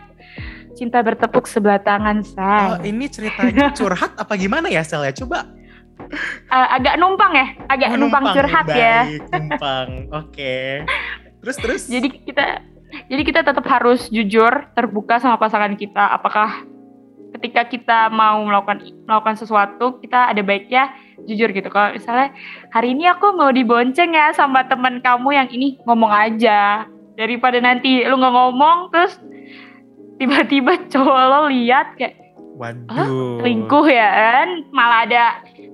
cinta 0.77 1.01
bertepuk 1.01 1.49
sebelah 1.49 1.81
tangan 1.81 2.21
saya. 2.21 2.77
Oh, 2.77 2.79
ini 2.85 3.09
ceritanya 3.09 3.73
curhat 3.79 4.13
apa 4.19 4.35
gimana 4.37 4.69
ya 4.69 4.85
Sel 4.85 5.07
ya? 5.07 5.15
Coba. 5.15 5.49
Uh, 6.51 6.69
agak 6.75 6.99
numpang 6.99 7.33
ya, 7.33 7.47
agak 7.71 7.95
oh, 7.95 7.99
numpang, 8.03 8.27
numpang 8.27 8.37
curhat 8.37 8.67
baik, 8.67 8.77
ya. 8.77 8.99
numpang. 9.31 9.89
Oke. 10.11 10.29
Okay. 10.35 10.71
Terus 11.41 11.57
terus. 11.57 11.83
Jadi 11.87 12.09
kita 12.27 12.45
jadi 13.07 13.23
kita 13.23 13.41
tetap 13.47 13.65
harus 13.71 14.11
jujur, 14.11 14.71
terbuka 14.75 15.23
sama 15.23 15.39
pasangan 15.39 15.79
kita. 15.79 16.03
Apakah 16.19 16.67
ketika 17.45 17.69
kita 17.69 18.01
mau 18.09 18.41
melakukan 18.41 18.81
melakukan 19.05 19.37
sesuatu, 19.37 20.01
kita 20.01 20.33
ada 20.33 20.41
baiknya 20.41 20.97
jujur 21.29 21.53
gitu. 21.53 21.69
Kalau 21.69 21.93
misalnya 21.93 22.33
hari 22.73 22.97
ini 22.97 23.05
aku 23.05 23.37
mau 23.37 23.53
dibonceng 23.53 24.17
ya 24.17 24.33
sama 24.33 24.65
teman 24.65 25.05
kamu 25.05 25.29
yang 25.37 25.49
ini 25.53 25.77
ngomong 25.85 26.09
aja 26.09 26.89
daripada 27.21 27.61
nanti 27.61 28.01
lu 28.09 28.17
nggak 28.17 28.33
ngomong 28.33 28.89
terus 28.89 29.21
tiba-tiba 30.17 30.81
cowok 30.97 31.21
lo 31.29 31.41
lihat 31.53 32.01
kayak 32.01 32.25
Waduh. 32.55 33.43
Selingkuh 33.43 33.87
ya 33.91 34.09
kan? 34.15 34.49
Malah 34.71 34.99
ada 35.11 35.25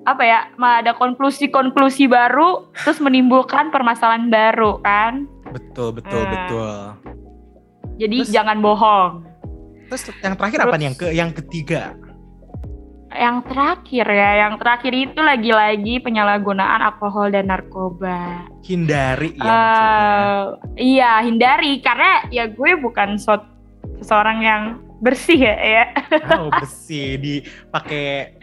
apa 0.09 0.23
ya? 0.25 0.49
Malah 0.57 0.81
ada 0.81 0.93
konklusi-konklusi 0.97 2.09
baru 2.09 2.73
terus 2.73 2.99
menimbulkan 3.05 3.69
permasalahan 3.69 4.33
baru 4.33 4.81
kan? 4.81 5.29
Betul, 5.53 5.93
betul, 5.93 6.25
hmm. 6.25 6.33
betul. 6.33 6.73
Jadi 8.01 8.19
terus, 8.25 8.33
jangan 8.33 8.65
bohong. 8.65 9.30
Terus 9.91 10.03
yang 10.23 10.39
terakhir 10.39 10.59
terus, 10.63 10.71
apa 10.71 10.77
nih 10.79 10.87
yang 10.87 10.97
ke 10.97 11.07
yang 11.11 11.31
ketiga? 11.35 11.83
Yang 13.11 13.37
terakhir 13.51 14.07
ya, 14.07 14.31
yang 14.47 14.55
terakhir 14.63 14.93
itu 14.95 15.19
lagi-lagi 15.19 15.95
penyalahgunaan 15.99 16.79
alkohol 16.79 17.35
dan 17.35 17.51
narkoba. 17.51 18.47
Hindari 18.63 19.35
ya 19.35 19.51
uh, 19.51 20.43
Iya, 20.79 21.27
hindari 21.27 21.83
karena 21.83 22.31
ya 22.31 22.47
gue 22.47 22.79
bukan 22.79 23.19
so 23.19 23.35
seseorang 23.99 24.39
yang 24.47 24.63
bersih 25.03 25.43
ya 25.43 25.59
ya. 25.59 25.85
Oh, 26.39 26.55
bersih 26.55 27.19
dipakai 27.19 28.39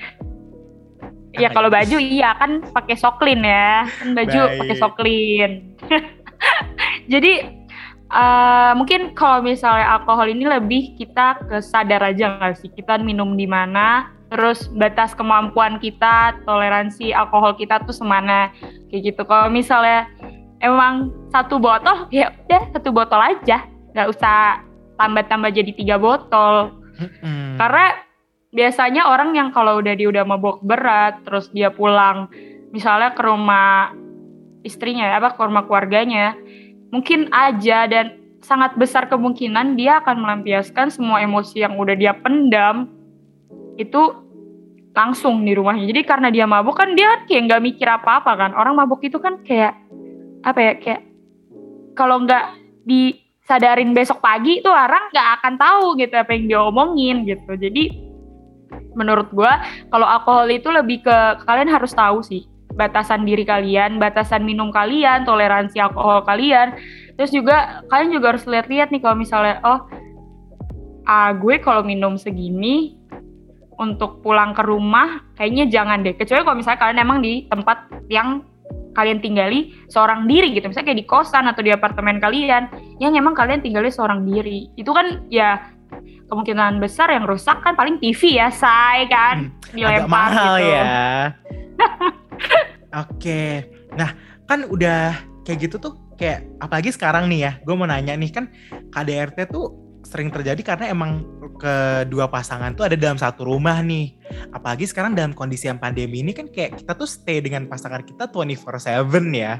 Ya 1.37 1.53
kalau 1.53 1.69
baju 1.69 2.01
iya 2.01 2.33
kan 2.35 2.65
pakai 2.73 2.97
soklin 2.97 3.45
ya. 3.45 3.85
Kan 3.87 4.17
baju 4.17 4.41
pakai 4.57 4.75
soklin. 4.75 5.51
Jadi 7.13 7.56
uh, 8.11 8.71
mungkin 8.75 9.15
kalau 9.15 9.43
misalnya 9.43 9.99
alkohol 9.99 10.27
ini 10.27 10.47
lebih 10.47 10.95
kita 10.95 11.39
kesadar 11.47 12.03
aja 12.03 12.37
nggak 12.37 12.55
sih 12.59 12.71
kita 12.71 12.99
minum 12.99 13.35
di 13.35 13.47
mana, 13.47 14.11
terus 14.27 14.67
batas 14.75 15.15
kemampuan 15.15 15.79
kita, 15.79 16.35
toleransi 16.43 17.15
alkohol 17.15 17.55
kita 17.55 17.83
tuh 17.87 17.95
semana 17.95 18.51
kayak 18.91 19.13
gitu. 19.13 19.21
Kalau 19.23 19.47
misalnya 19.47 20.07
emang 20.59 21.13
satu 21.31 21.61
botol 21.61 22.09
ya 22.11 22.33
udah 22.47 22.63
satu 22.75 22.89
botol 22.91 23.21
aja, 23.23 23.63
nggak 23.95 24.07
usah 24.11 24.63
tambah-tambah 24.97 25.53
jadi 25.53 25.71
tiga 25.77 25.95
botol. 26.01 26.73
Mm-hmm. 26.97 27.61
Karena 27.61 27.85
biasanya 28.51 29.05
orang 29.05 29.37
yang 29.37 29.49
kalau 29.53 29.77
udah 29.77 29.93
dia 29.93 30.09
udah 30.09 30.25
mabok 30.25 30.59
berat, 30.65 31.21
terus 31.23 31.47
dia 31.53 31.69
pulang 31.69 32.27
misalnya 32.73 33.13
ke 33.13 33.21
rumah 33.21 33.93
istrinya 34.65 35.07
ya, 35.07 35.21
apa 35.21 35.37
ke 35.37 35.41
rumah 35.45 35.63
keluarganya, 35.69 36.35
mungkin 36.93 37.27
aja 37.33 37.87
dan 37.89 38.19
sangat 38.39 38.77
besar 38.79 39.09
kemungkinan 39.11 39.75
dia 39.75 39.99
akan 39.99 40.23
melampiaskan 40.23 40.93
semua 40.93 41.19
emosi 41.19 41.65
yang 41.65 41.75
udah 41.75 41.95
dia 41.97 42.13
pendam 42.15 42.87
itu 43.75 44.23
langsung 44.93 45.45
di 45.45 45.53
rumahnya. 45.53 45.85
Jadi 45.85 46.01
karena 46.05 46.33
dia 46.33 46.49
mabuk 46.49 46.73
kan 46.73 46.97
dia 46.97 47.25
kayak 47.29 47.53
nggak 47.53 47.63
mikir 47.63 47.85
apa-apa 47.85 48.33
kan. 48.33 48.51
Orang 48.57 48.77
mabuk 48.77 49.03
itu 49.05 49.21
kan 49.21 49.41
kayak 49.45 49.77
apa 50.41 50.59
ya 50.61 50.73
kayak 50.79 51.01
kalau 51.97 52.23
nggak 52.23 52.57
di 52.85 53.27
sadarin 53.47 53.95
besok 53.95 54.19
pagi 54.19 54.59
tuh 54.59 54.75
orang 54.75 55.07
nggak 55.09 55.29
akan 55.39 55.53
tahu 55.55 55.85
gitu 55.95 56.13
apa 56.19 56.31
yang 56.35 56.45
dia 56.51 56.59
omongin 56.67 57.23
gitu 57.23 57.55
jadi 57.55 57.83
menurut 58.91 59.31
gue 59.31 59.51
kalau 59.87 60.03
alkohol 60.03 60.51
itu 60.51 60.67
lebih 60.67 60.99
ke 61.07 61.17
kalian 61.47 61.71
harus 61.71 61.95
tahu 61.95 62.19
sih 62.19 62.43
batasan 62.77 63.25
diri 63.25 63.43
kalian 63.43 63.97
batasan 63.97 64.45
minum 64.45 64.69
kalian 64.69 65.25
toleransi 65.25 65.81
alkohol 65.81 66.23
kalian. 66.23 66.77
Terus 67.17 67.33
juga 67.33 67.81
kalian 67.89 68.13
juga 68.13 68.37
harus 68.37 68.45
lihat-lihat 68.45 68.93
nih 68.93 69.01
kalau 69.01 69.17
misalnya 69.17 69.57
oh 69.65 69.89
ah 71.09 71.33
gue 71.33 71.57
kalau 71.57 71.81
minum 71.81 72.15
segini 72.15 72.95
untuk 73.81 74.21
pulang 74.21 74.53
ke 74.53 74.61
rumah 74.61 75.25
kayaknya 75.33 75.65
jangan 75.67 76.05
deh. 76.05 76.13
Kecuali 76.13 76.45
kalau 76.45 76.57
misalnya 76.61 76.79
kalian 76.79 76.99
emang 77.01 77.19
di 77.25 77.49
tempat 77.49 77.89
yang 78.13 78.45
kalian 78.93 79.21
tinggali 79.21 79.73
seorang 79.89 80.29
diri 80.29 80.53
gitu. 80.53 80.69
Misalnya 80.69 80.93
kayak 80.93 81.01
di 81.01 81.07
kosan 81.09 81.45
atau 81.49 81.61
di 81.61 81.73
apartemen 81.73 82.21
kalian 82.21 82.69
yang 83.01 83.13
emang 83.17 83.33
kalian 83.33 83.61
tinggali 83.61 83.89
seorang 83.89 84.25
diri. 84.25 84.69
Itu 84.77 84.93
kan 84.93 85.25
ya 85.29 85.73
kemungkinan 86.29 86.81
besar 86.81 87.13
yang 87.13 87.29
rusak 87.29 87.61
kan 87.61 87.73
paling 87.77 88.01
TV 88.01 88.41
ya 88.41 88.49
say 88.49 89.05
kan. 89.09 89.49
Hmm, 89.49 89.73
dilempar 89.73 90.09
mahal 90.09 90.53
gitu. 90.59 90.73
ya 90.73 90.85
oke 92.93 93.41
nah 93.95 94.11
kan 94.47 94.63
udah 94.67 95.15
kayak 95.43 95.67
gitu 95.67 95.79
tuh 95.79 95.95
kayak 96.17 96.43
apalagi 96.59 96.91
sekarang 96.91 97.29
nih 97.29 97.39
ya, 97.45 97.51
gue 97.61 97.75
mau 97.77 97.85
nanya 97.87 98.17
nih 98.17 98.31
kan 98.33 98.49
KDRT 98.91 99.47
tuh 99.53 99.71
sering 100.03 100.31
terjadi 100.33 100.59
karena 100.63 100.91
emang 100.91 101.23
kedua 101.61 102.31
pasangan 102.31 102.73
tuh 102.73 102.87
ada 102.89 102.95
dalam 102.97 103.19
satu 103.19 103.45
rumah 103.45 103.79
nih. 103.85 104.17
Apalagi 104.55 104.87
sekarang 104.89 105.13
dalam 105.13 105.31
kondisi 105.35 105.67
yang 105.69 105.77
pandemi 105.77 106.23
ini 106.25 106.31
kan 106.33 106.49
kayak 106.49 106.79
kita 106.81 106.95
tuh 106.95 107.05
stay 107.05 107.43
dengan 107.43 107.67
pasangan 107.69 108.01
kita 108.01 108.27
24/7 108.33 109.35
ya. 109.35 109.59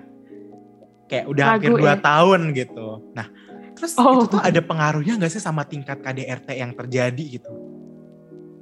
Kayak 1.07 1.25
udah 1.29 1.45
Lagu 1.45 1.55
hampir 1.55 1.71
2 1.77 1.93
ya. 1.93 1.95
tahun 1.99 2.41
gitu. 2.55 2.87
Nah, 3.15 3.27
terus 3.75 3.91
Oh. 3.99 4.23
itu 4.23 4.25
tuh 4.35 4.41
ada 4.43 4.59
pengaruhnya 4.59 5.13
nggak 5.19 5.31
sih 5.31 5.43
sama 5.43 5.63
tingkat 5.63 5.99
KDRT 6.03 6.57
yang 6.57 6.71
terjadi 6.75 7.23
gitu? 7.39 7.51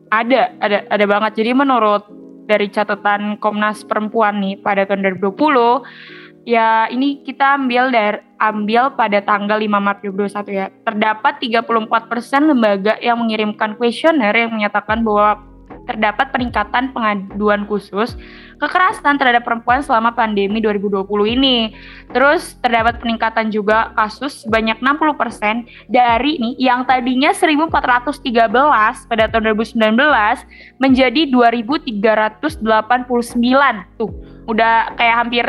Ada, 0.10 0.54
ada, 0.62 0.78
ada 0.90 1.06
banget. 1.10 1.42
Jadi 1.42 1.52
menurut 1.58 2.06
dari 2.46 2.70
catatan 2.70 3.42
Komnas 3.42 3.82
Perempuan 3.84 4.40
nih 4.42 4.62
pada 4.62 4.86
tahun 4.86 5.18
2020, 5.22 6.46
ya 6.46 6.86
ini 6.94 7.26
kita 7.26 7.58
ambil 7.58 7.90
dari 7.90 8.22
ambil 8.38 8.94
pada 8.94 9.20
tanggal 9.26 9.58
5 9.58 9.66
Maret 9.66 10.00
2021 10.06 10.54
ya. 10.54 10.66
Terdapat 10.86 11.42
34% 11.42 12.52
lembaga 12.54 12.94
yang 13.02 13.18
mengirimkan 13.20 13.76
kuesioner 13.76 14.32
yang 14.32 14.54
menyatakan 14.54 15.02
bahwa 15.02 15.55
terdapat 15.86 16.34
peningkatan 16.34 16.92
pengaduan 16.92 17.70
khusus 17.70 18.18
kekerasan 18.58 19.20
terhadap 19.20 19.44
perempuan 19.44 19.84
selama 19.84 20.16
pandemi 20.16 20.60
2020 20.60 21.06
ini. 21.36 21.76
Terus 22.12 22.56
terdapat 22.60 23.00
peningkatan 23.04 23.52
juga 23.52 23.92
kasus 23.94 24.44
sebanyak 24.44 24.80
60% 24.80 25.68
dari 25.92 26.40
nih 26.40 26.56
yang 26.60 26.86
tadinya 26.88 27.32
1413 27.32 29.06
pada 29.06 29.28
tahun 29.30 29.44
2019 29.54 30.46
menjadi 30.80 31.22
2389 31.30 34.00
tuh. 34.00 34.12
Udah 34.48 34.96
kayak 34.96 35.16
hampir 35.26 35.46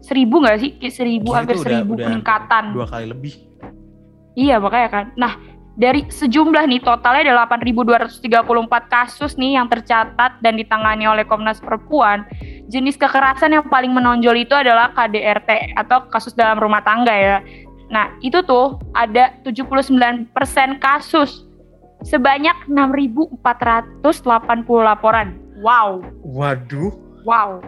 seribu 0.00 0.40
nggak 0.40 0.58
sih? 0.60 0.70
Kayak 0.80 0.94
seribu 0.94 1.30
Gila, 1.30 1.36
hampir 1.42 1.54
itu 1.54 1.60
udah- 1.60 1.68
seribu 1.68 1.92
udah 1.94 2.06
peningkatan. 2.08 2.64
Dua 2.72 2.86
kali 2.88 3.06
lebih. 3.10 3.34
Iya 4.38 4.62
makanya 4.62 4.88
kan. 4.88 5.06
Nah 5.18 5.57
dari 5.78 6.02
sejumlah 6.10 6.66
nih 6.66 6.82
totalnya 6.82 7.30
ada 7.30 7.46
8.234 7.46 8.18
kasus 8.90 9.38
nih 9.38 9.54
yang 9.54 9.70
tercatat 9.70 10.42
dan 10.42 10.58
ditangani 10.58 11.06
oleh 11.06 11.22
Komnas 11.22 11.62
Perempuan. 11.62 12.26
Jenis 12.66 12.98
kekerasan 12.98 13.54
yang 13.54 13.62
paling 13.70 13.94
menonjol 13.94 14.34
itu 14.42 14.58
adalah 14.58 14.90
KDRT 14.90 15.78
atau 15.78 16.10
kasus 16.10 16.34
dalam 16.34 16.58
rumah 16.58 16.82
tangga 16.82 17.14
ya. 17.14 17.38
Nah 17.94 18.10
itu 18.26 18.42
tuh 18.42 18.82
ada 18.90 19.30
79% 19.46 20.34
kasus 20.82 21.46
sebanyak 22.02 22.58
6.480 22.66 23.38
laporan. 24.82 25.38
Wow. 25.62 26.02
Waduh. 26.26 26.90
Wow. 27.22 27.62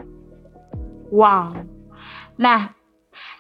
Wow. 1.15 1.63
Nah, 2.39 2.75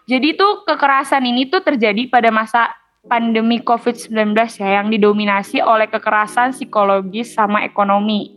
jadi 0.07 0.35
tuh 0.35 0.63
kekerasan 0.67 1.23
ini 1.27 1.47
tuh 1.47 1.63
terjadi 1.63 2.11
pada 2.11 2.35
masa 2.35 2.80
pandemi 3.07 3.63
COVID-19 3.65 4.37
ya 4.61 4.83
yang 4.83 4.93
didominasi 4.93 5.65
oleh 5.65 5.89
kekerasan 5.89 6.53
psikologis 6.53 7.33
sama 7.33 7.65
ekonomi. 7.65 8.37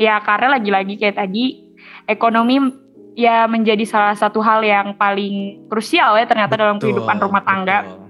Ya 0.00 0.18
karena 0.24 0.58
lagi-lagi 0.58 0.98
kayak 0.98 1.20
tadi 1.20 1.70
ekonomi 2.08 2.58
ya 3.14 3.44
menjadi 3.46 3.84
salah 3.86 4.16
satu 4.16 4.40
hal 4.40 4.64
yang 4.64 4.96
paling 4.96 5.66
krusial 5.70 6.16
ya 6.16 6.26
ternyata 6.26 6.56
dalam 6.56 6.78
Betul, 6.78 6.94
kehidupan 6.94 7.16
rumah 7.20 7.42
tangga. 7.44 7.78
betul. 7.84 8.08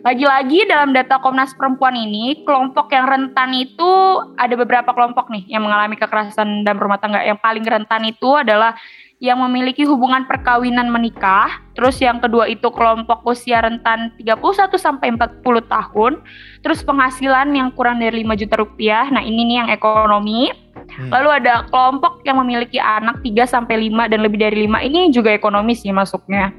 Lagi-lagi 0.00 0.64
dalam 0.64 0.96
data 0.96 1.20
Komnas 1.20 1.52
Perempuan 1.52 1.92
ini, 1.92 2.40
kelompok 2.48 2.88
yang 2.88 3.04
rentan 3.04 3.52
itu 3.52 3.92
ada 4.40 4.56
beberapa 4.56 4.96
kelompok 4.96 5.28
nih 5.28 5.44
yang 5.52 5.60
mengalami 5.60 6.00
kekerasan 6.00 6.64
dalam 6.64 6.80
rumah 6.80 6.96
tangga. 6.96 7.20
Yang 7.20 7.44
paling 7.44 7.64
rentan 7.68 8.08
itu 8.08 8.32
adalah 8.32 8.72
yang 9.20 9.36
memiliki 9.44 9.84
hubungan 9.84 10.24
perkawinan 10.24 10.88
menikah. 10.88 11.60
Terus 11.76 12.00
yang 12.00 12.24
kedua 12.24 12.48
itu 12.48 12.72
kelompok 12.72 13.20
usia 13.28 13.60
rentan 13.60 14.16
31 14.16 14.40
sampai 14.80 15.12
40 15.12 15.44
tahun. 15.68 16.24
Terus 16.64 16.80
penghasilan 16.80 17.52
yang 17.52 17.68
kurang 17.76 18.00
dari 18.00 18.24
5 18.24 18.32
juta 18.40 18.56
rupiah. 18.56 19.04
Nah, 19.12 19.20
ini 19.20 19.44
nih 19.44 19.56
yang 19.60 19.68
ekonomi. 19.68 20.48
Hmm. 20.72 21.12
Lalu 21.12 21.44
ada 21.44 21.68
kelompok 21.68 22.24
yang 22.24 22.40
memiliki 22.40 22.80
anak 22.80 23.20
3 23.20 23.44
sampai 23.44 23.92
5 23.92 24.08
dan 24.08 24.24
lebih 24.24 24.40
dari 24.40 24.64
5. 24.64 24.80
Ini 24.80 25.12
juga 25.12 25.36
ekonomi 25.36 25.76
sih 25.76 25.92
masuknya. 25.92 26.56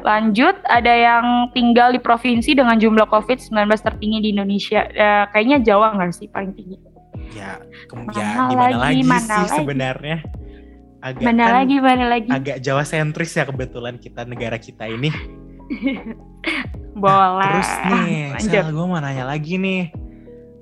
Lanjut, 0.00 0.56
ada 0.72 0.88
yang 0.96 1.52
tinggal 1.52 1.92
di 1.92 2.00
provinsi 2.00 2.56
dengan 2.56 2.80
jumlah 2.80 3.12
COVID-19 3.12 3.52
tertinggi 3.76 4.18
di 4.24 4.28
Indonesia. 4.32 4.88
Eh, 4.88 5.24
kayaknya 5.36 5.60
Jawa 5.60 5.92
nggak 6.00 6.16
sih 6.16 6.32
paling 6.32 6.56
tinggi? 6.56 6.80
Ya, 7.36 7.60
kem- 7.86 8.08
Mana 8.08 8.16
ya 8.16 8.24
di 8.48 8.56
mana 8.56 8.56
lagi, 8.56 8.80
lagi, 8.80 9.00
mana 9.04 9.20
sih 9.20 9.44
lagi. 9.44 9.58
sebenarnya? 9.60 10.18
Agak 11.00 11.24
Mana 11.24 11.44
kan 11.48 11.54
lagi, 11.64 11.76
mana 11.80 12.04
lagi? 12.12 12.28
agak 12.28 12.60
Jawa 12.60 12.84
sentris 12.84 13.32
ya 13.32 13.48
kebetulan 13.48 13.96
kita 13.96 14.28
negara 14.28 14.60
kita 14.60 14.84
ini. 14.84 15.08
Boleh. 17.04 17.44
Terus 17.56 17.72
nih, 17.88 18.36
lanjut. 18.36 18.64
Gue 18.76 18.86
mau 18.86 19.00
nanya 19.00 19.24
lagi 19.24 19.56
nih. 19.56 19.88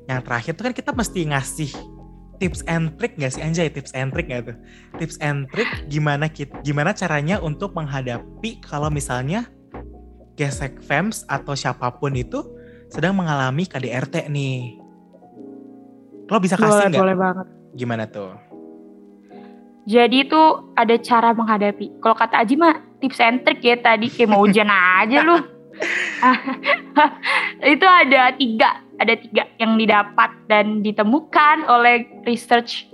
Yang 0.06 0.20
terakhir 0.24 0.52
tuh 0.54 0.64
kan 0.70 0.74
kita 0.78 0.90
mesti 0.94 1.20
ngasih 1.34 1.70
tips 2.38 2.62
and 2.70 2.94
trick 2.96 3.18
gak 3.18 3.34
sih 3.34 3.42
Anjay 3.42 3.66
tips 3.68 3.90
and 3.92 4.14
trick 4.14 4.30
gak 4.30 4.46
tuh 4.46 4.56
tips 4.96 5.18
and 5.18 5.50
trick 5.50 5.66
gimana 5.90 6.30
kit 6.30 6.48
gimana 6.62 6.94
caranya 6.94 7.42
untuk 7.42 7.74
menghadapi 7.74 8.62
kalau 8.62 8.88
misalnya 8.88 9.44
gesek 10.38 10.78
fans 10.86 11.26
atau 11.26 11.58
siapa 11.58 11.98
pun 11.98 12.14
itu 12.14 12.46
sedang 12.88 13.18
mengalami 13.18 13.66
KDRT 13.66 14.30
nih 14.30 14.78
lo 16.30 16.38
bisa 16.38 16.54
kasih 16.54 16.70
boleh, 16.70 16.88
nggak 16.94 17.02
boleh 17.02 17.16
banget. 17.18 17.46
gimana 17.74 18.04
tuh 18.06 18.32
Jadi 19.88 20.28
itu 20.28 20.42
ada 20.76 21.00
cara 21.00 21.32
menghadapi. 21.32 22.04
Kalau 22.04 22.12
kata 22.12 22.44
Aji 22.44 22.60
mah 22.60 22.76
tips 23.00 23.24
and 23.24 23.40
trick 23.40 23.64
ya 23.64 23.80
tadi 23.80 24.12
kayak 24.12 24.28
mau 24.28 24.44
hujan 24.44 24.68
aja 24.68 25.24
lu. 25.24 25.40
itu 27.72 27.86
ada 27.86 28.34
tiga, 28.36 28.84
ada 29.00 29.14
tiga 29.16 29.48
yang 29.56 29.80
didapat 29.80 30.30
dan 30.50 30.84
ditemukan 30.84 31.64
oleh 31.70 32.04
research 32.28 32.90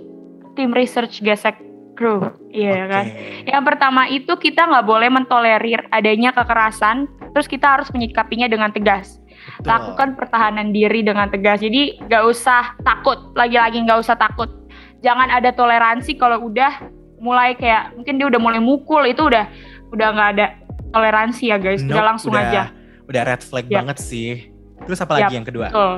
tim 0.55 0.71
research 0.71 1.19
Gesek 1.19 1.59
Crew, 1.95 2.19
iya 2.51 2.91
kan. 2.91 3.05
Oke. 3.07 3.47
Yang 3.47 3.63
pertama 3.71 4.01
itu 4.11 4.33
kita 4.35 4.67
nggak 4.67 4.85
boleh 4.87 5.07
mentolerir 5.07 5.79
adanya 5.95 6.35
kekerasan, 6.35 7.07
terus 7.31 7.47
kita 7.47 7.79
harus 7.79 7.87
menyikapinya 7.95 8.51
dengan 8.51 8.71
tegas. 8.75 9.19
Betul. 9.59 9.67
Lakukan 9.71 10.09
pertahanan 10.19 10.75
diri 10.75 11.03
dengan 11.03 11.31
tegas. 11.31 11.63
Jadi 11.63 11.95
nggak 12.03 12.23
usah 12.27 12.75
takut, 12.83 13.31
lagi-lagi 13.35 13.79
nggak 13.83 13.99
usah 14.03 14.19
takut. 14.19 14.64
Jangan 15.05 15.29
ada 15.29 15.53
toleransi 15.53 16.17
kalau 16.17 16.49
udah 16.49 16.81
mulai 17.21 17.53
kayak 17.53 17.93
mungkin 17.93 18.17
dia 18.17 18.25
udah 18.25 18.41
mulai 18.41 18.57
mukul 18.57 19.05
itu 19.05 19.21
udah 19.21 19.45
udah 19.93 20.07
nggak 20.11 20.29
ada 20.35 20.45
toleransi 20.89 21.53
ya 21.53 21.57
guys. 21.57 21.85
udah 21.85 21.93
Nope, 21.95 22.09
langsung 22.09 22.33
udah, 22.33 22.43
aja. 22.43 22.63
udah 23.05 23.21
red 23.23 23.41
flag 23.41 23.65
Ya. 23.69 23.79
banget 23.79 23.97
sih 24.01 24.49
terus 24.83 24.97
apa 24.97 25.15
lagi 25.15 25.31
Yap, 25.31 25.37
yang 25.37 25.45
kedua 25.45 25.67
Betul. 25.69 25.93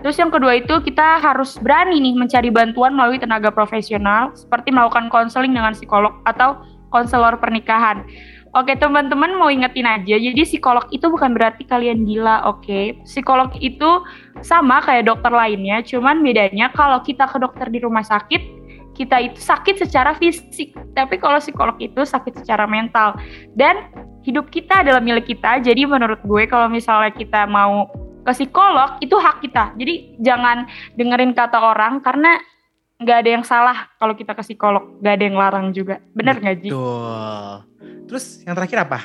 Terus 0.00 0.16
yang 0.16 0.30
kedua 0.30 0.52
itu 0.54 0.74
kita 0.80 1.18
harus 1.20 1.58
berani 1.58 2.00
nih 2.00 2.14
mencari 2.16 2.48
bantuan 2.48 2.94
melalui 2.94 3.18
tenaga 3.18 3.50
profesional 3.50 4.32
seperti 4.32 4.70
melakukan 4.70 5.10
konseling 5.10 5.52
dengan 5.52 5.74
psikolog 5.74 6.14
atau 6.24 6.62
konselor 6.88 7.36
pernikahan. 7.36 8.06
Oke 8.50 8.74
teman-teman 8.74 9.38
mau 9.38 9.46
ingetin 9.46 9.86
aja, 9.86 10.18
jadi 10.18 10.42
psikolog 10.42 10.82
itu 10.90 11.06
bukan 11.06 11.38
berarti 11.38 11.62
kalian 11.62 12.02
gila, 12.02 12.50
oke? 12.50 12.98
Psikolog 13.06 13.54
itu 13.62 14.02
sama 14.42 14.82
kayak 14.82 15.06
dokter 15.06 15.30
lainnya, 15.30 15.78
cuman 15.86 16.18
bedanya 16.18 16.66
kalau 16.74 16.98
kita 16.98 17.30
ke 17.30 17.38
dokter 17.38 17.70
di 17.70 17.78
rumah 17.78 18.02
sakit, 18.02 18.42
kita 18.98 19.22
itu 19.22 19.38
sakit 19.38 19.86
secara 19.86 20.18
fisik, 20.18 20.74
tapi 20.98 21.14
kalau 21.22 21.38
psikolog 21.38 21.78
itu 21.78 22.02
sakit 22.02 22.42
secara 22.42 22.66
mental. 22.66 23.14
Dan 23.54 23.86
hidup 24.26 24.50
kita 24.50 24.82
adalah 24.82 24.98
milik 24.98 25.30
kita, 25.30 25.62
jadi 25.62 25.86
menurut 25.86 26.18
gue 26.26 26.42
kalau 26.50 26.66
misalnya 26.66 27.14
kita 27.14 27.46
mau 27.46 27.86
ke 28.26 28.32
psikolog 28.34 28.98
itu 28.98 29.14
hak 29.14 29.46
kita. 29.46 29.78
Jadi 29.78 30.18
jangan 30.26 30.66
dengerin 30.98 31.38
kata 31.38 31.56
orang 31.56 32.02
karena 32.02 32.42
nggak 33.00 33.18
ada 33.24 33.30
yang 33.40 33.44
salah 33.48 33.88
kalau 33.96 34.12
kita 34.12 34.36
ke 34.36 34.44
psikolog, 34.44 35.00
nggak 35.00 35.14
ada 35.16 35.24
yang 35.24 35.36
larang 35.40 35.66
juga. 35.72 36.04
Bener 36.12 36.36
nggak 36.36 36.56
Ji? 36.60 36.68
Betul. 36.68 37.52
Terus 38.06 38.24
yang 38.44 38.54
terakhir 38.54 38.78
apa? 38.84 38.98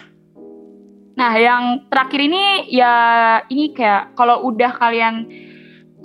Nah 1.15 1.31
yang 1.39 1.87
terakhir 1.87 2.19
ini 2.19 2.67
ya 2.75 2.93
ini 3.47 3.71
kayak 3.71 4.19
kalau 4.19 4.43
udah 4.51 4.75
kalian 4.75 5.31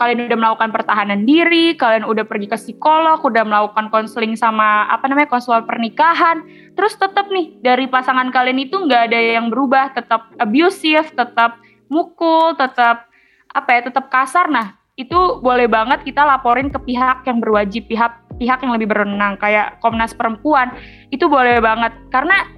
kalian 0.00 0.32
udah 0.32 0.38
melakukan 0.38 0.72
pertahanan 0.72 1.28
diri, 1.28 1.76
kalian 1.76 2.08
udah 2.08 2.24
pergi 2.24 2.48
ke 2.48 2.56
psikolog, 2.56 3.20
udah 3.20 3.44
melakukan 3.44 3.92
konseling 3.92 4.32
sama 4.32 4.88
apa 4.88 5.04
namanya 5.04 5.28
konselor 5.28 5.68
pernikahan, 5.68 6.40
terus 6.72 6.96
tetap 6.96 7.28
nih 7.28 7.60
dari 7.60 7.84
pasangan 7.84 8.32
kalian 8.32 8.64
itu 8.64 8.80
nggak 8.80 9.12
ada 9.12 9.20
yang 9.20 9.52
berubah, 9.52 9.92
tetap 9.92 10.32
abusive, 10.40 11.04
tetap 11.12 11.60
mukul, 11.92 12.56
tetap 12.56 13.12
apa 13.52 13.68
ya, 13.76 13.80
tetap 13.92 14.08
kasar. 14.08 14.48
Nah 14.48 14.79
itu 15.00 15.40
boleh 15.40 15.64
banget 15.64 16.04
kita 16.04 16.20
laporin 16.28 16.68
ke 16.68 16.76
pihak 16.84 17.24
yang 17.24 17.40
berwajib, 17.40 17.88
pihak 17.88 18.12
pihak 18.36 18.60
yang 18.60 18.72
lebih 18.76 18.88
berwenang 18.88 19.36
kayak 19.40 19.80
Komnas 19.80 20.12
Perempuan 20.16 20.72
itu 21.12 21.28
boleh 21.28 21.60
banget 21.60 21.92
karena 22.08 22.48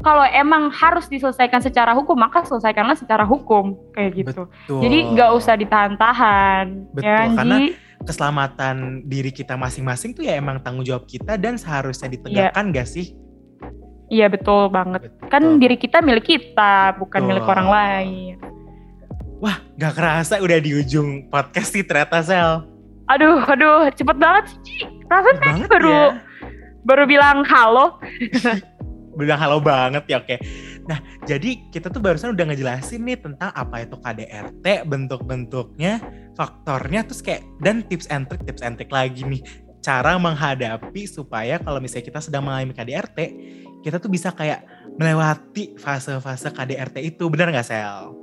kalau 0.00 0.24
emang 0.24 0.72
harus 0.72 1.06
diselesaikan 1.06 1.60
secara 1.60 1.92
hukum 1.92 2.16
maka 2.16 2.42
selesaikanlah 2.42 2.96
secara 2.96 3.22
hukum 3.26 3.76
kayak 3.92 4.16
gitu. 4.16 4.48
Betul. 4.48 4.80
Jadi 4.86 4.98
nggak 5.12 5.30
usah 5.36 5.54
ditahan-tahan. 5.60 6.64
Betul, 6.96 7.04
ya, 7.04 7.18
karena 7.36 7.56
keselamatan 8.00 9.04
diri 9.04 9.28
kita 9.28 9.60
masing-masing 9.60 10.16
tuh 10.16 10.24
ya 10.24 10.40
emang 10.40 10.56
tanggung 10.64 10.88
jawab 10.88 11.04
kita 11.04 11.36
dan 11.36 11.60
seharusnya 11.60 12.08
ditegakkan 12.08 12.72
Iya. 12.72 12.74
gak 12.80 12.88
sih? 12.88 13.06
Iya 14.10 14.26
betul 14.26 14.72
banget. 14.72 15.06
Betul. 15.06 15.28
Kan 15.30 15.42
diri 15.62 15.76
kita 15.78 16.02
milik 16.02 16.26
kita, 16.26 16.98
bukan 16.98 17.20
Betul. 17.22 17.28
milik 17.30 17.44
orang 17.46 17.68
lain. 17.70 18.34
Wah, 19.40 19.56
gak 19.80 19.96
kerasa 19.96 20.36
udah 20.36 20.60
di 20.60 20.76
ujung 20.76 21.32
podcast 21.32 21.72
sih 21.72 21.80
ternyata 21.80 22.20
Sel. 22.20 22.60
Aduh, 23.08 23.40
aduh, 23.42 23.88
cepet 23.90 24.16
banget 24.20 24.52
sih, 24.62 24.84
Cepet 25.08 25.36
banget 25.40 25.66
baru 25.66 25.90
ya. 25.90 26.20
baru 26.84 27.02
bilang 27.08 27.42
halo. 27.48 27.96
Bilang 29.10 29.42
halo 29.42 29.58
banget 29.58 30.06
ya, 30.06 30.22
oke. 30.22 30.38
Nah, 30.86 31.02
jadi 31.26 31.58
kita 31.74 31.90
tuh 31.90 31.98
barusan 31.98 32.30
udah 32.30 32.46
ngejelasin 32.46 33.02
nih 33.02 33.18
tentang 33.18 33.50
apa 33.52 33.82
itu 33.82 33.98
KDRT, 33.98 34.86
bentuk-bentuknya, 34.86 35.98
faktornya, 36.38 37.02
terus 37.02 37.18
kayak, 37.18 37.42
dan 37.58 37.82
tips 37.90 38.06
and 38.06 38.30
trick, 38.30 38.46
tips 38.46 38.62
and 38.62 38.78
trick 38.78 38.88
lagi 38.88 39.26
nih. 39.26 39.42
Cara 39.82 40.14
menghadapi 40.14 41.10
supaya 41.10 41.58
kalau 41.58 41.82
misalnya 41.82 42.06
kita 42.06 42.20
sedang 42.22 42.46
mengalami 42.46 42.70
KDRT, 42.70 43.18
kita 43.82 43.98
tuh 43.98 44.08
bisa 44.08 44.30
kayak 44.30 44.62
melewati 44.94 45.74
fase-fase 45.74 46.54
KDRT 46.54 47.02
itu. 47.02 47.26
Bener 47.26 47.50
gak, 47.50 47.66
Sel? 47.66 48.14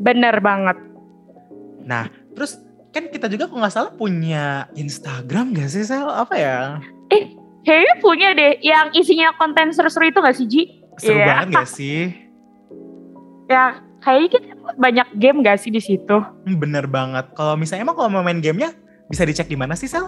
Bener 0.00 0.40
banget. 0.40 0.76
Nah, 1.84 2.08
terus 2.32 2.56
kan 2.90 3.06
kita 3.06 3.28
juga 3.28 3.46
kalau 3.46 3.62
nggak 3.62 3.74
salah 3.74 3.92
punya 3.94 4.66
Instagram 4.74 5.54
gak 5.54 5.70
sih, 5.70 5.84
Sel? 5.84 6.04
Apa 6.04 6.34
ya? 6.34 6.58
Kayaknya 7.60 7.94
punya 8.00 8.28
deh 8.32 8.52
yang 8.64 8.88
isinya 8.90 9.36
konten 9.36 9.70
seru-seru 9.70 10.08
itu 10.08 10.18
gak 10.18 10.36
sih, 10.36 10.46
Ji? 10.48 10.62
Seru 10.96 11.20
Iya. 11.20 11.26
banget 11.28 11.46
gak 11.54 11.68
sih? 11.70 12.00
Ya, 13.50 13.82
kayaknya 13.98 14.28
kita 14.30 14.48
banyak 14.78 15.08
game 15.18 15.42
gak 15.42 15.58
sih 15.58 15.74
di 15.74 15.82
situ? 15.82 16.22
Hmm, 16.22 16.54
Bener 16.54 16.86
banget. 16.86 17.34
Kalau 17.34 17.58
misalnya 17.58 17.82
emang 17.82 17.98
kalau 17.98 18.06
mau 18.06 18.22
main 18.22 18.38
gamenya, 18.38 18.70
bisa 19.10 19.26
dicek 19.26 19.50
di 19.50 19.58
mana 19.58 19.74
sih, 19.74 19.90
Sel? 19.90 20.06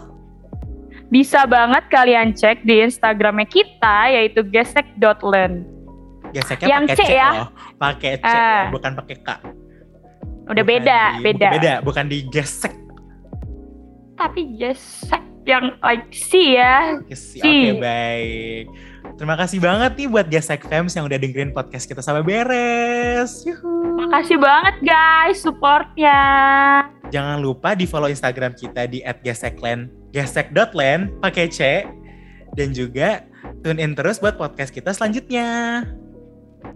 Bisa 1.11 1.43
banget 1.45 1.91
kalian 1.91 2.33
cek 2.33 2.63
di 2.63 2.81
Instagramnya 2.81 3.45
kita, 3.45 4.15
yaitu 4.15 4.47
gesek.land. 4.47 5.67
Geseknya 6.31 6.67
Yang 6.71 6.83
pakai 6.87 6.97
C 6.97 7.03
C, 7.03 7.11
ya? 7.13 7.31
Pakai 7.77 8.13
C, 8.17 8.27
ya, 8.31 8.71
bukan 8.71 8.93
pakai 8.95 9.17
K. 9.21 9.29
Udah 10.51 10.65
Bukan 10.65 10.83
beda, 10.83 11.01
di- 11.19 11.23
beda. 11.23 11.49
Bukan 11.49 11.57
beda, 11.59 11.73
bukan 11.87 12.05
di 12.11 12.19
gesek. 12.29 12.75
Tapi 14.19 14.41
gesek 14.59 15.23
yang 15.43 15.75
like 15.83 16.07
C 16.15 16.55
ya. 16.55 16.99
Si. 17.11 17.39
Oke, 17.43 17.79
baik. 17.79 18.65
Terima 19.19 19.35
kasih 19.35 19.59
banget 19.59 19.93
nih 19.99 20.09
buat 20.09 20.27
Gesek 20.31 20.63
Fams 20.67 20.95
yang 20.95 21.05
udah 21.11 21.19
dengerin 21.19 21.51
podcast 21.51 21.91
kita 21.91 21.99
sampai 22.01 22.23
beres. 22.23 23.43
Yuhu. 23.43 23.99
Makasih 24.09 24.39
banget 24.39 24.77
guys 24.83 25.43
supportnya. 25.43 26.21
Jangan 27.11 27.43
lupa 27.43 27.75
di 27.75 27.85
follow 27.85 28.09
Instagram 28.09 28.55
kita 28.57 28.87
di 28.89 29.03
@gesekland, 29.23 29.91
gesek.land 30.15 31.19
pakai 31.21 31.47
C. 31.51 31.61
Dan 32.55 32.71
juga 32.73 33.27
tune 33.63 33.83
in 33.83 33.93
terus 33.93 34.23
buat 34.23 34.39
podcast 34.39 34.71
kita 34.71 34.95
selanjutnya. 34.95 35.83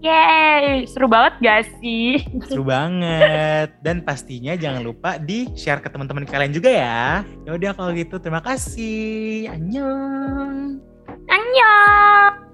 Yeay, 0.01 0.87
seru 0.87 1.09
banget 1.11 1.35
gak 1.43 1.63
sih? 1.81 2.23
Seru 2.47 2.63
banget. 2.63 3.75
Dan 3.81 4.05
pastinya 4.07 4.55
jangan 4.55 4.85
lupa 4.85 5.17
di 5.19 5.51
share 5.57 5.83
ke 5.83 5.89
teman-teman 5.91 6.29
kalian 6.29 6.53
juga 6.55 6.71
ya. 6.71 7.27
Ya 7.49 7.51
udah 7.57 7.73
kalau 7.75 7.91
gitu 7.97 8.21
terima 8.23 8.45
kasih. 8.45 9.51
Annyeong. 9.51 10.79
Annyeong! 11.27 12.46